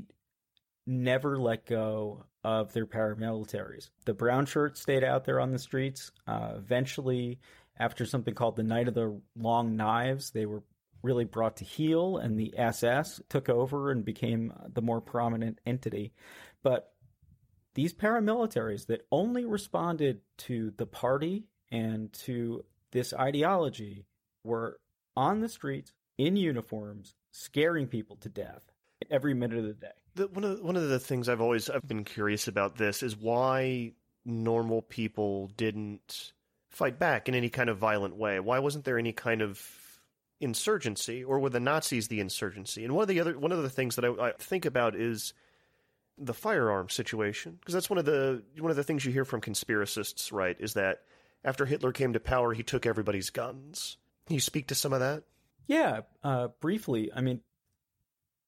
never 0.85 1.37
let 1.37 1.65
go 1.65 2.25
of 2.43 2.71
their 2.73 2.85
paramilitaries. 2.85 3.89
The 4.05 4.13
brown 4.13 4.45
shirts 4.45 4.81
stayed 4.81 5.03
out 5.03 5.25
there 5.25 5.39
on 5.39 5.51
the 5.51 5.59
streets. 5.59 6.11
Uh, 6.25 6.53
eventually, 6.55 7.39
after 7.79 8.05
something 8.05 8.33
called 8.33 8.55
the 8.55 8.63
Night 8.63 8.87
of 8.87 8.93
the 8.93 9.19
Long 9.35 9.75
Knives, 9.75 10.31
they 10.31 10.45
were 10.45 10.63
really 11.03 11.25
brought 11.25 11.57
to 11.57 11.65
heel, 11.65 12.17
and 12.17 12.37
the 12.37 12.57
SS 12.57 13.21
took 13.29 13.49
over 13.49 13.91
and 13.91 14.03
became 14.03 14.53
the 14.73 14.81
more 14.81 14.99
prominent 14.99 15.59
entity. 15.65 16.13
But 16.63 16.91
these 17.75 17.93
paramilitaries 17.93 18.87
that 18.87 19.05
only 19.11 19.45
responded 19.45 20.21
to 20.37 20.73
the 20.77 20.87
party 20.87 21.45
and 21.71 22.11
to 22.13 22.65
this 22.91 23.13
ideology 23.13 24.05
were 24.43 24.79
on 25.15 25.41
the 25.41 25.49
streets 25.49 25.93
in 26.17 26.35
uniforms, 26.35 27.13
scaring 27.31 27.87
people 27.87 28.15
to 28.17 28.29
death 28.29 28.71
every 29.11 29.33
minute 29.33 29.59
of 29.59 29.65
the 29.65 29.73
day 29.73 29.91
the, 30.17 30.27
one 30.27 30.43
of 30.43 30.57
the, 30.57 30.63
one 30.63 30.75
of 30.75 30.89
the 30.89 30.99
things 30.99 31.29
I've 31.29 31.41
always 31.41 31.69
I've 31.69 31.87
been 31.87 32.03
curious 32.03 32.47
about 32.47 32.75
this 32.75 33.01
is 33.01 33.15
why 33.15 33.93
normal 34.25 34.81
people 34.81 35.49
didn't 35.55 36.33
fight 36.69 36.99
back 36.99 37.27
in 37.27 37.35
any 37.35 37.49
kind 37.49 37.69
of 37.69 37.77
violent 37.77 38.15
way. 38.15 38.39
Why 38.39 38.59
wasn't 38.59 38.85
there 38.85 38.97
any 38.97 39.13
kind 39.13 39.41
of 39.41 39.61
insurgency, 40.39 41.23
or 41.23 41.39
were 41.39 41.49
the 41.49 41.59
Nazis 41.59 42.07
the 42.07 42.19
insurgency? 42.19 42.83
And 42.83 42.93
one 42.93 43.01
of 43.03 43.07
the 43.07 43.19
other 43.19 43.37
one 43.37 43.51
of 43.51 43.63
the 43.63 43.69
things 43.69 43.95
that 43.95 44.05
I, 44.05 44.09
I 44.27 44.31
think 44.37 44.65
about 44.65 44.95
is 44.95 45.33
the 46.17 46.33
firearm 46.33 46.89
situation, 46.89 47.57
because 47.59 47.73
that's 47.73 47.89
one 47.89 47.99
of 47.99 48.05
the 48.05 48.43
one 48.59 48.71
of 48.71 48.77
the 48.77 48.83
things 48.83 49.05
you 49.05 49.11
hear 49.11 49.25
from 49.25 49.41
conspiracists, 49.41 50.31
right? 50.31 50.55
Is 50.59 50.73
that 50.73 51.01
after 51.43 51.65
Hitler 51.65 51.91
came 51.91 52.13
to 52.13 52.19
power, 52.19 52.53
he 52.53 52.63
took 52.63 52.85
everybody's 52.85 53.29
guns. 53.29 53.97
Can 54.25 54.33
you 54.33 54.39
speak 54.39 54.67
to 54.67 54.75
some 54.75 54.93
of 54.93 54.99
that? 54.99 55.23
Yeah, 55.67 56.01
uh, 56.23 56.49
briefly. 56.59 57.11
I 57.15 57.21
mean, 57.21 57.41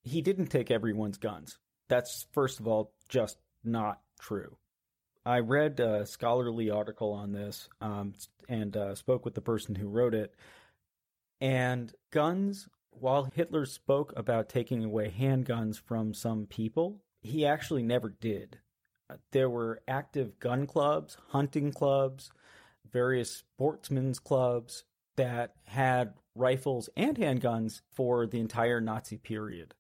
he 0.04 0.22
didn't 0.22 0.48
take 0.48 0.72
everyone's 0.72 1.18
guns. 1.18 1.58
That's, 1.88 2.26
first 2.32 2.60
of 2.60 2.68
all, 2.68 2.94
just 3.08 3.38
not 3.64 4.00
true. 4.20 4.58
I 5.30 5.42
read 5.42 5.80
a 5.80 6.08
scholarly 6.08 6.72
article 6.72 7.12
on 7.12 7.34
this 7.34 7.70
um, 7.82 8.14
and 8.48 8.76
uh, 8.76 8.96
spoke 8.96 9.26
with 9.26 9.36
the 9.36 9.42
person 9.42 9.76
who 9.76 9.88
wrote 9.88 10.16
it. 10.16 10.34
And 11.40 11.94
guns, 12.10 12.68
while 12.90 13.30
Hitler 13.36 13.68
spoke 13.68 14.12
about 14.18 14.50
taking 14.50 14.84
away 14.84 15.14
handguns 15.16 15.80
from 15.80 16.16
some 16.16 16.48
people, 16.48 17.04
he 17.22 17.46
actually 17.46 17.84
never 17.84 18.10
did. 18.10 18.58
There 19.32 19.52
were 19.52 19.84
active 19.88 20.40
gun 20.40 20.66
clubs, 20.66 21.16
hunting 21.28 21.74
clubs, 21.74 22.32
various 22.92 23.30
sportsmen's 23.32 24.18
clubs 24.18 24.84
that 25.16 25.54
had 25.66 26.16
rifles 26.34 26.90
and 26.98 27.16
handguns 27.18 27.82
for 27.94 28.26
the 28.26 28.40
entire 28.40 28.82
Nazi 28.82 29.18
period. 29.18 29.76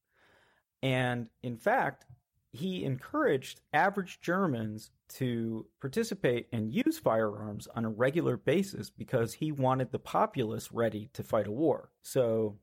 And 0.84 1.30
in 1.42 1.58
fact, 1.58 2.06
he 2.52 2.84
encouraged 2.84 3.62
average 3.74 4.20
Germans 4.22 4.92
to 5.08 5.66
participate 5.82 6.48
and 6.52 6.74
use 6.74 6.98
firearms 6.98 7.68
on 7.76 7.86
a 7.86 7.90
regular 7.90 8.38
basis 8.38 8.90
because 8.90 9.34
he 9.34 9.52
wanted 9.52 9.92
the 9.92 10.00
populace 10.00 10.72
ready 10.72 11.10
to 11.14 11.24
fight 11.24 11.48
a 11.48 11.52
war. 11.52 11.92
So 12.02 12.58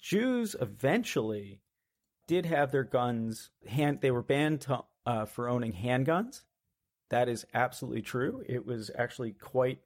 Jews 0.00 0.54
eventually 0.60 1.60
did 2.26 2.46
have 2.46 2.70
their 2.70 2.84
guns 2.84 3.50
hand 3.66 4.00
they 4.00 4.10
were 4.10 4.22
banned 4.22 4.62
to, 4.62 4.84
uh, 5.06 5.24
for 5.24 5.48
owning 5.48 5.72
handguns. 5.72 6.42
That 7.10 7.28
is 7.28 7.44
absolutely 7.54 8.02
true. 8.02 8.42
It 8.46 8.64
was 8.64 8.90
actually 8.96 9.32
quite 9.32 9.80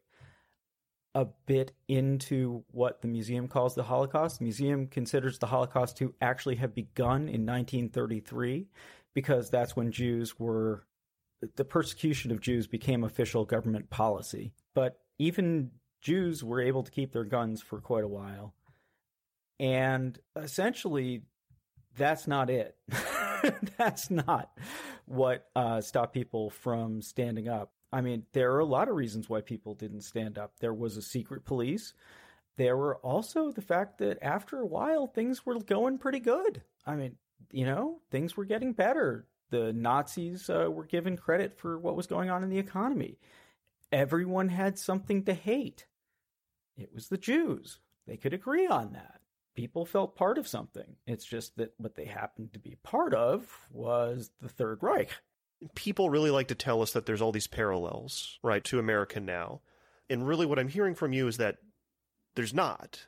a 1.14 1.26
bit 1.46 1.72
into 1.88 2.64
what 2.70 3.02
the 3.02 3.08
museum 3.08 3.48
calls 3.48 3.74
the 3.74 3.82
Holocaust. 3.82 4.38
The 4.38 4.44
museum 4.44 4.86
considers 4.86 5.38
the 5.38 5.46
Holocaust 5.46 5.96
to 5.98 6.14
actually 6.20 6.56
have 6.56 6.74
begun 6.74 7.22
in 7.22 7.44
1933 7.44 8.66
because 9.18 9.50
that's 9.50 9.74
when 9.74 9.90
Jews 9.90 10.38
were 10.38 10.86
the 11.56 11.64
persecution 11.64 12.30
of 12.30 12.40
Jews 12.40 12.68
became 12.68 13.02
official 13.02 13.44
government 13.44 13.90
policy. 13.90 14.52
But 14.74 15.00
even 15.18 15.72
Jews 16.00 16.44
were 16.44 16.60
able 16.60 16.84
to 16.84 16.90
keep 16.92 17.12
their 17.12 17.24
guns 17.24 17.60
for 17.60 17.80
quite 17.80 18.04
a 18.04 18.08
while. 18.08 18.54
And 19.58 20.16
essentially, 20.36 21.22
that's 21.96 22.28
not 22.28 22.48
it. 22.48 22.76
that's 23.76 24.08
not 24.08 24.56
what 25.06 25.46
uh, 25.56 25.80
stopped 25.80 26.14
people 26.14 26.50
from 26.50 27.02
standing 27.02 27.48
up. 27.48 27.72
I 27.92 28.02
mean, 28.02 28.22
there 28.32 28.52
are 28.52 28.60
a 28.60 28.64
lot 28.64 28.88
of 28.88 28.94
reasons 28.94 29.28
why 29.28 29.40
people 29.40 29.74
didn't 29.74 30.02
stand 30.02 30.38
up. 30.38 30.52
There 30.60 30.74
was 30.74 30.96
a 30.96 31.02
secret 31.02 31.44
police. 31.44 31.92
There 32.56 32.76
were 32.76 32.98
also 32.98 33.50
the 33.50 33.62
fact 33.62 33.98
that 33.98 34.22
after 34.22 34.60
a 34.60 34.66
while, 34.66 35.08
things 35.08 35.44
were 35.44 35.58
going 35.58 35.98
pretty 35.98 36.20
good. 36.20 36.62
I 36.86 36.94
mean, 36.94 37.16
you 37.50 37.64
know, 37.64 38.00
things 38.10 38.36
were 38.36 38.44
getting 38.44 38.72
better. 38.72 39.26
The 39.50 39.72
Nazis 39.72 40.50
uh, 40.50 40.70
were 40.70 40.84
given 40.84 41.16
credit 41.16 41.58
for 41.58 41.78
what 41.78 41.96
was 41.96 42.06
going 42.06 42.30
on 42.30 42.42
in 42.42 42.50
the 42.50 42.58
economy. 42.58 43.18
Everyone 43.90 44.48
had 44.48 44.78
something 44.78 45.24
to 45.24 45.34
hate. 45.34 45.86
it 46.76 46.90
was 46.94 47.08
the 47.08 47.16
Jews. 47.16 47.80
They 48.06 48.16
could 48.16 48.34
agree 48.34 48.66
on 48.66 48.92
that. 48.92 49.20
People 49.54 49.84
felt 49.84 50.16
part 50.16 50.38
of 50.38 50.46
something. 50.46 50.96
It's 51.06 51.24
just 51.24 51.56
that 51.56 51.74
what 51.78 51.94
they 51.94 52.04
happened 52.04 52.52
to 52.52 52.58
be 52.58 52.76
part 52.82 53.12
of 53.14 53.50
was 53.70 54.30
the 54.40 54.48
Third 54.48 54.82
Reich. 54.82 55.10
People 55.74 56.10
really 56.10 56.30
like 56.30 56.48
to 56.48 56.54
tell 56.54 56.82
us 56.82 56.92
that 56.92 57.06
there's 57.06 57.20
all 57.20 57.32
these 57.32 57.48
parallels, 57.48 58.38
right, 58.42 58.62
to 58.64 58.78
America 58.78 59.18
now. 59.18 59.60
And 60.08 60.26
really, 60.26 60.46
what 60.46 60.58
I'm 60.58 60.68
hearing 60.68 60.94
from 60.94 61.12
you 61.12 61.26
is 61.26 61.38
that 61.38 61.56
there's 62.36 62.54
not. 62.54 63.06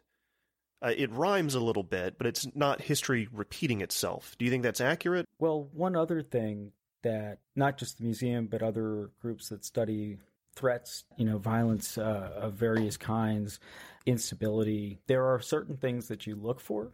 Uh, 0.83 0.93
it 0.97 1.13
rhymes 1.13 1.55
a 1.55 1.61
little 1.61 1.83
bit, 1.83 2.17
but 2.17 2.27
it's 2.27 2.49
not 2.55 2.81
history 2.81 3.29
repeating 3.33 3.83
itself. 3.83 4.35
Do 4.39 4.45
you 4.45 4.51
think 4.51 4.63
that's 4.63 4.81
accurate? 4.81 5.27
Well, 5.39 5.69
one 5.73 5.95
other 5.95 6.23
thing 6.23 6.73
that 7.03 7.39
not 7.55 7.77
just 7.79 7.99
the 7.99 8.05
museum, 8.05 8.47
but 8.47 8.63
other 8.63 9.11
groups 9.21 9.51
that 9.51 9.65
study 9.65 10.19
threats, 10.55 11.05
you 11.17 11.25
know, 11.25 11.39
violence 11.39 11.99
uh, 11.99 12.33
of 12.35 12.55
various 12.55 12.97
kinds, 12.97 13.61
instability, 14.07 15.01
there 15.07 15.27
are 15.27 15.41
certain 15.41 15.77
things 15.77 16.09
that 16.09 16.27
you 16.27 16.35
look 16.35 16.61
for. 16.61 16.93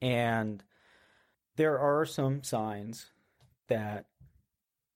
And 0.00 0.62
there 1.56 1.78
are 1.78 2.04
some 2.04 2.42
signs 2.42 3.10
that 3.68 4.06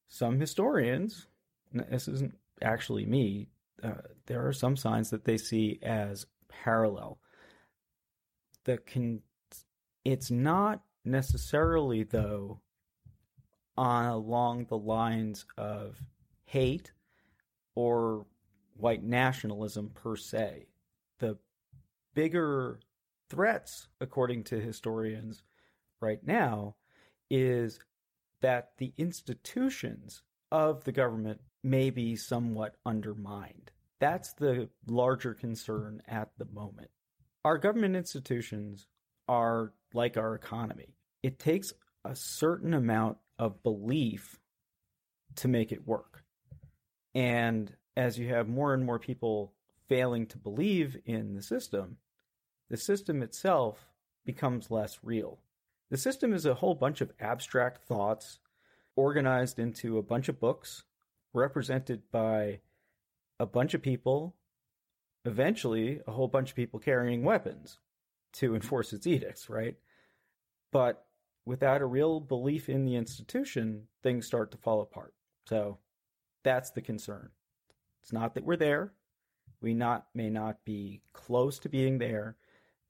some 0.09 0.39
historians, 0.39 1.27
this 1.73 2.09
isn't 2.09 2.37
actually 2.63 3.07
me, 3.07 3.49
uh, 3.83 3.93
there 4.27 4.47
are 4.47 4.53
some 4.53 4.77
signs 4.77 5.11
that 5.11 5.25
they 5.25 5.39
see 5.39 5.79
as 5.83 6.27
parallel. 6.49 7.19
The 8.65 8.79
can, 8.79 9.23
it's 10.05 10.31
not 10.31 10.83
necessarily 11.05 12.03
though 12.03 12.61
on 13.77 14.07
along 14.07 14.67
the 14.67 14.79
lines 14.79 15.47
of 15.57 16.03
hate 16.45 16.93
or 17.75 18.27
white 18.77 19.03
nationalism 19.03 19.91
per 19.91 20.17
se. 20.17 20.67
The 21.21 21.39
bigger 22.15 22.81
threats, 23.31 23.89
according 24.01 24.45
to 24.45 24.61
historians 24.61 25.43
right 26.01 26.25
now, 26.27 26.75
is 27.31 27.79
that 28.41 28.73
the 28.79 28.93
institutions 28.97 30.23
of 30.51 30.85
the 30.85 30.93
government 30.93 31.41
may 31.63 31.91
be 31.91 32.17
somewhat 32.17 32.77
undermined. 32.87 33.71
That's 34.01 34.33
the 34.35 34.69
larger 34.87 35.35
concern 35.35 36.03
at 36.09 36.31
the 36.39 36.47
moment. 36.47 36.91
Our 37.45 37.59
government 37.59 37.97
institutions 37.97 38.87
are 39.29 39.73
like 39.95 40.17
our 40.17 40.35
economy. 40.35 40.97
It 41.23 41.39
takes 41.39 41.73
a 42.05 42.15
certain 42.15 42.75
amount 42.75 43.19
of 43.39 43.63
belief 43.63 44.41
to 45.37 45.49
make 45.49 45.73
it 45.73 45.87
work. 45.87 46.25
And 47.15 47.75
as 47.97 48.19
you 48.19 48.29
have 48.29 48.49
more 48.49 48.75
and 48.75 48.85
more 48.85 48.99
people 48.99 49.53
failing 49.89 50.27
to 50.27 50.39
believe 50.39 50.97
in 51.05 51.35
the 51.35 51.43
system, 51.43 51.97
the 52.71 52.77
system 52.77 53.23
itself 53.23 53.89
becomes 54.25 54.71
less 54.71 54.99
real. 55.03 55.39
The 55.91 55.97
system 55.97 56.33
is 56.35 56.45
a 56.45 56.55
whole 56.55 56.75
bunch 56.75 57.01
of 57.01 57.13
abstract 57.19 57.87
thoughts 57.87 58.41
organized 58.95 59.59
into 59.59 59.97
a 59.97 60.03
bunch 60.03 60.29
of 60.29 60.41
books, 60.41 60.83
represented 61.33 62.03
by 62.11 62.61
a 63.41 63.47
bunch 63.47 63.75
of 63.75 63.83
people, 63.83 64.35
eventually, 65.29 66.01
a 66.07 66.13
whole 66.13 66.29
bunch 66.29 66.51
of 66.51 66.57
people 66.57 66.81
carrying 66.81 67.23
weapons 67.23 67.79
to 68.35 68.55
enforce 68.55 68.93
its 68.93 69.07
edicts, 69.07 69.49
right? 69.49 69.77
But 70.73 71.05
without 71.45 71.83
a 71.83 71.87
real 71.87 72.21
belief 72.21 72.69
in 72.69 72.85
the 72.85 72.97
institution, 72.97 73.85
things 74.03 74.27
start 74.27 74.51
to 74.51 74.59
fall 74.59 74.81
apart. 74.81 75.15
So 75.49 75.79
that's 76.43 76.71
the 76.71 76.83
concern. 76.83 77.31
It's 78.03 78.13
not 78.13 78.35
that 78.35 78.45
we're 78.45 78.57
there. 78.57 78.93
We 79.61 79.75
not 79.75 80.07
may 80.15 80.31
not 80.31 80.65
be 80.65 81.03
close 81.13 81.59
to 81.61 81.69
being 81.69 81.99
there, 81.99 82.37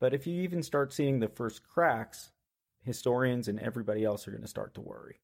but 0.01 0.15
if 0.15 0.27
you 0.27 0.43
even 0.43 0.63
start 0.63 0.93
seeing 0.93 1.19
the 1.19 1.29
first 1.29 1.63
cracks, 1.63 2.31
historians 2.83 3.49
and 3.49 3.59
everybody 3.59 4.05
else 4.05 4.29
are 4.29 4.33
going 4.33 4.43
to 4.43 4.49
start 4.49 4.75
to 4.75 4.81
worry. 4.81 5.21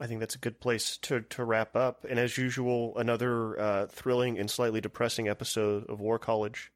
I 0.00 0.06
think 0.06 0.20
that's 0.20 0.36
a 0.36 0.38
good 0.38 0.60
place 0.60 0.96
to, 0.98 1.22
to 1.22 1.44
wrap 1.44 1.74
up. 1.74 2.06
And 2.08 2.20
as 2.20 2.38
usual, 2.38 2.96
another 2.96 3.58
uh, 3.58 3.86
thrilling 3.86 4.38
and 4.38 4.48
slightly 4.48 4.80
depressing 4.80 5.28
episode 5.28 5.86
of 5.88 5.98
War 5.98 6.18
College. 6.20 6.70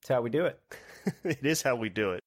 It's 0.00 0.08
how 0.08 0.22
we 0.22 0.30
do 0.30 0.46
it. 0.46 0.60
it 1.24 1.44
is 1.44 1.62
how 1.62 1.74
we 1.74 1.88
do 1.88 2.12
it. 2.12 2.20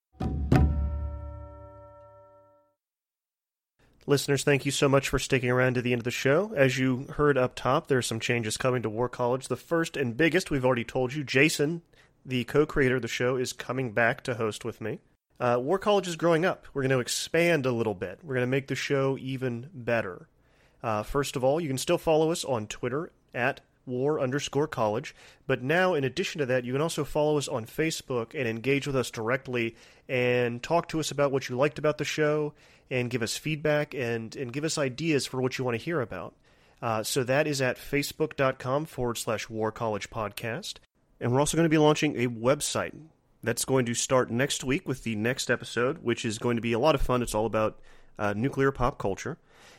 Listeners, 4.08 4.43
thank 4.43 4.65
you 4.65 4.71
so 4.71 4.88
much 4.88 5.10
for 5.10 5.17
sticking 5.17 5.50
around 5.50 5.76
to 5.76 5.82
the 5.82 5.91
end 5.91 6.02
of 6.02 6.04
the 6.04 6.12
show. 6.12 6.52
As 6.56 6.78
you 6.78 7.08
heard 7.15 7.38
up 7.38 7.56
top, 7.56 7.88
there 7.88 7.98
are 7.98 8.04
some 8.04 8.19
changes 8.19 8.56
coming 8.56 8.84
to 8.84 8.89
War 8.89 9.10
College. 9.10 9.48
The 9.48 9.56
first 9.56 9.98
and 9.98 10.15
biggest, 10.15 10.52
we've 10.52 10.65
already 10.65 10.84
told 10.84 11.13
you, 11.13 11.24
Jason, 11.24 11.82
the 12.26 12.43
co 12.43 12.65
creator 12.65 12.98
of 12.98 13.02
the 13.02 13.08
show, 13.08 13.36
is 13.36 13.52
coming 13.52 13.93
back 13.93 14.21
to 14.24 14.36
host 14.36 14.63
with 14.63 14.80
me. 14.80 15.00
Uh, 15.39 15.58
War 15.62 15.78
College 15.78 16.08
is 16.08 16.15
growing 16.15 16.45
up. 16.45 16.65
We're 16.74 16.84
going 16.84 16.91
to 16.91 17.00
expand 17.00 17.65
a 17.65 17.71
little 17.71 17.93
bit. 17.93 18.19
We're 18.24 18.36
going 18.36 18.48
to 18.48 18.52
make 18.52 18.67
the 18.67 18.76
show 18.76 19.17
even 19.19 19.69
better. 19.74 20.28
Uh, 20.82 21.04
first 21.04 21.36
of 21.36 21.43
all, 21.43 21.60
you 21.60 21.67
can 21.67 21.78
still 21.78 21.98
follow 21.98 22.32
us 22.32 22.45
on 22.45 22.67
Twitter 22.67 23.12
at 23.34 23.62
war 23.86 24.19
underscore 24.19 24.67
college. 24.67 25.15
But 25.48 25.62
now, 25.62 25.93
in 25.93 26.04
addition 26.04 26.39
to 26.39 26.45
that, 26.48 26.63
you 26.63 26.74
can 26.74 26.82
also 26.82 27.04
follow 27.04 27.38
us 27.38 27.48
on 27.48 27.65
Facebook 27.65 28.34
and 28.34 28.48
engage 28.48 28.88
with 28.88 28.95
us 28.95 29.12
directly 29.12 29.76
and 30.08 30.62
talk 30.63 30.88
to 30.89 31.00
us 31.00 31.12
about 31.12 31.32
what 31.32 31.50
you 31.50 31.56
liked 31.56 31.80
about 31.80 31.98
the 31.98 32.06
show 32.06 32.54
and 32.89 33.10
give 33.10 33.21
us 33.21 33.38
feedback 33.38 33.93
and, 33.93 34.36
and 34.36 34.54
give 34.54 34.63
us 34.63 34.78
ideas 34.78 35.26
for 35.26 35.41
what 35.41 35.58
you 35.58 35.65
want 35.65 35.78
to 35.78 35.84
hear 35.84 36.02
about. 36.02 36.34
Uh, 36.82 37.04
so 37.04 37.24
that 37.24 37.48
is 37.48 37.62
at 37.62 37.78
facebook.com 37.78 38.86
forward 38.86 39.17
slash 39.17 39.50
war 39.50 39.71
college 39.71 40.10
podcast. 40.10 40.76
And 41.19 41.32
we're 41.32 41.39
also 41.39 41.58
going 41.58 41.65
to 41.65 41.69
be 41.69 41.78
launching 41.78 42.15
a 42.21 42.28
website 42.28 42.93
that's 43.45 43.65
going 43.65 43.86
to 43.86 43.93
start 43.93 44.29
next 44.29 44.63
week 44.63 44.88
with 44.88 45.03
the 45.03 45.15
next 45.15 45.49
episode, 45.49 45.99
which 45.99 46.25
is 46.25 46.38
going 46.38 46.58
to 46.58 46.62
be 46.62 46.73
a 46.73 46.79
lot 46.79 46.95
of 46.95 47.01
fun. 47.01 47.21
It's 47.21 47.36
all 47.36 47.45
about 47.45 47.79
uh, 48.17 48.34
nuclear 48.36 48.71
pop 48.71 48.97
culture 48.97 49.38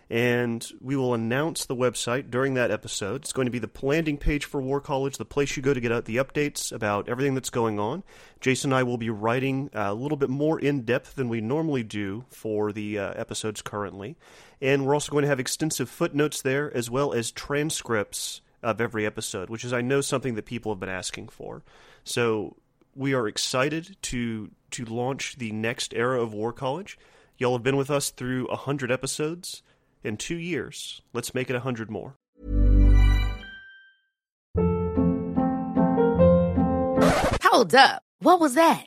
and 0.09 0.71
we 0.81 0.95
will 0.95 1.15
announce 1.15 1.67
the 1.67 1.75
website 1.75 2.31
during 2.31 2.55
that 2.55 2.71
episode. 2.71 3.23
It's 3.23 3.33
going 3.33 3.47
to 3.47 3.53
be 3.53 3.59
the 3.59 3.71
landing 3.83 4.19
page 4.19 4.45
for 4.45 4.61
War 4.61 4.81
College, 4.81 5.17
the 5.17 5.25
place 5.25 5.57
you 5.57 5.63
go 5.63 5.75
to 5.75 5.81
get 5.81 5.91
out 5.91 6.05
the 6.05 6.17
updates 6.17 6.73
about 6.73 7.09
everything 7.09 7.35
that's 7.35 7.51
going 7.51 7.81
on. 7.81 8.05
Jason 8.41 8.71
and 8.71 8.79
I 8.79 8.83
will 8.85 8.99
be 8.99 9.11
writing 9.11 9.69
a 9.73 9.95
little 9.95 10.17
bit 10.17 10.31
more 10.31 10.61
in 10.61 10.83
depth 10.83 11.17
than 11.17 11.29
we 11.29 11.41
normally 11.41 11.83
do 11.83 12.25
for 12.31 12.73
the 12.73 12.99
uh, 12.99 13.15
episodes 13.15 13.63
currently, 13.63 14.17
and 14.61 14.87
we're 14.87 14.95
also 14.95 15.11
going 15.11 15.23
to 15.23 15.29
have 15.29 15.41
extensive 15.41 15.91
footnotes 15.91 16.41
there 16.41 16.75
as 16.77 16.89
well 16.89 17.13
as 17.13 17.33
transcripts 17.33 18.43
of 18.63 18.81
every 18.81 19.05
episode, 19.07 19.51
which 19.51 19.65
is 19.65 19.73
I 19.73 19.81
know 19.81 20.01
something 20.01 20.35
that 20.35 20.47
people 20.47 20.73
have 20.73 20.81
been 20.81 20.89
asking 20.89 21.29
for. 21.29 21.63
So 22.05 22.57
we 22.97 23.15
are 23.15 23.29
excited 23.29 23.97
to 24.03 24.51
to 24.71 24.85
launch 24.85 25.37
the 25.39 25.53
next 25.53 25.95
era 25.95 26.21
of 26.21 26.33
War 26.33 26.53
College. 26.53 26.99
Y'all 27.39 27.53
have 27.53 27.63
been 27.63 27.77
with 27.77 27.91
us 27.91 28.11
through 28.11 28.47
a 28.47 28.57
hundred 28.57 28.91
episodes 28.91 29.63
in 30.03 30.17
two 30.17 30.37
years. 30.37 31.03
Let's 31.13 31.35
make 31.35 31.51
it 31.51 31.57
a 31.57 31.61
hundred 31.61 31.91
more. 31.91 32.17
Hold 37.43 37.75
up. 37.75 38.03
What 38.21 38.41
was 38.41 38.55
that? 38.55 38.87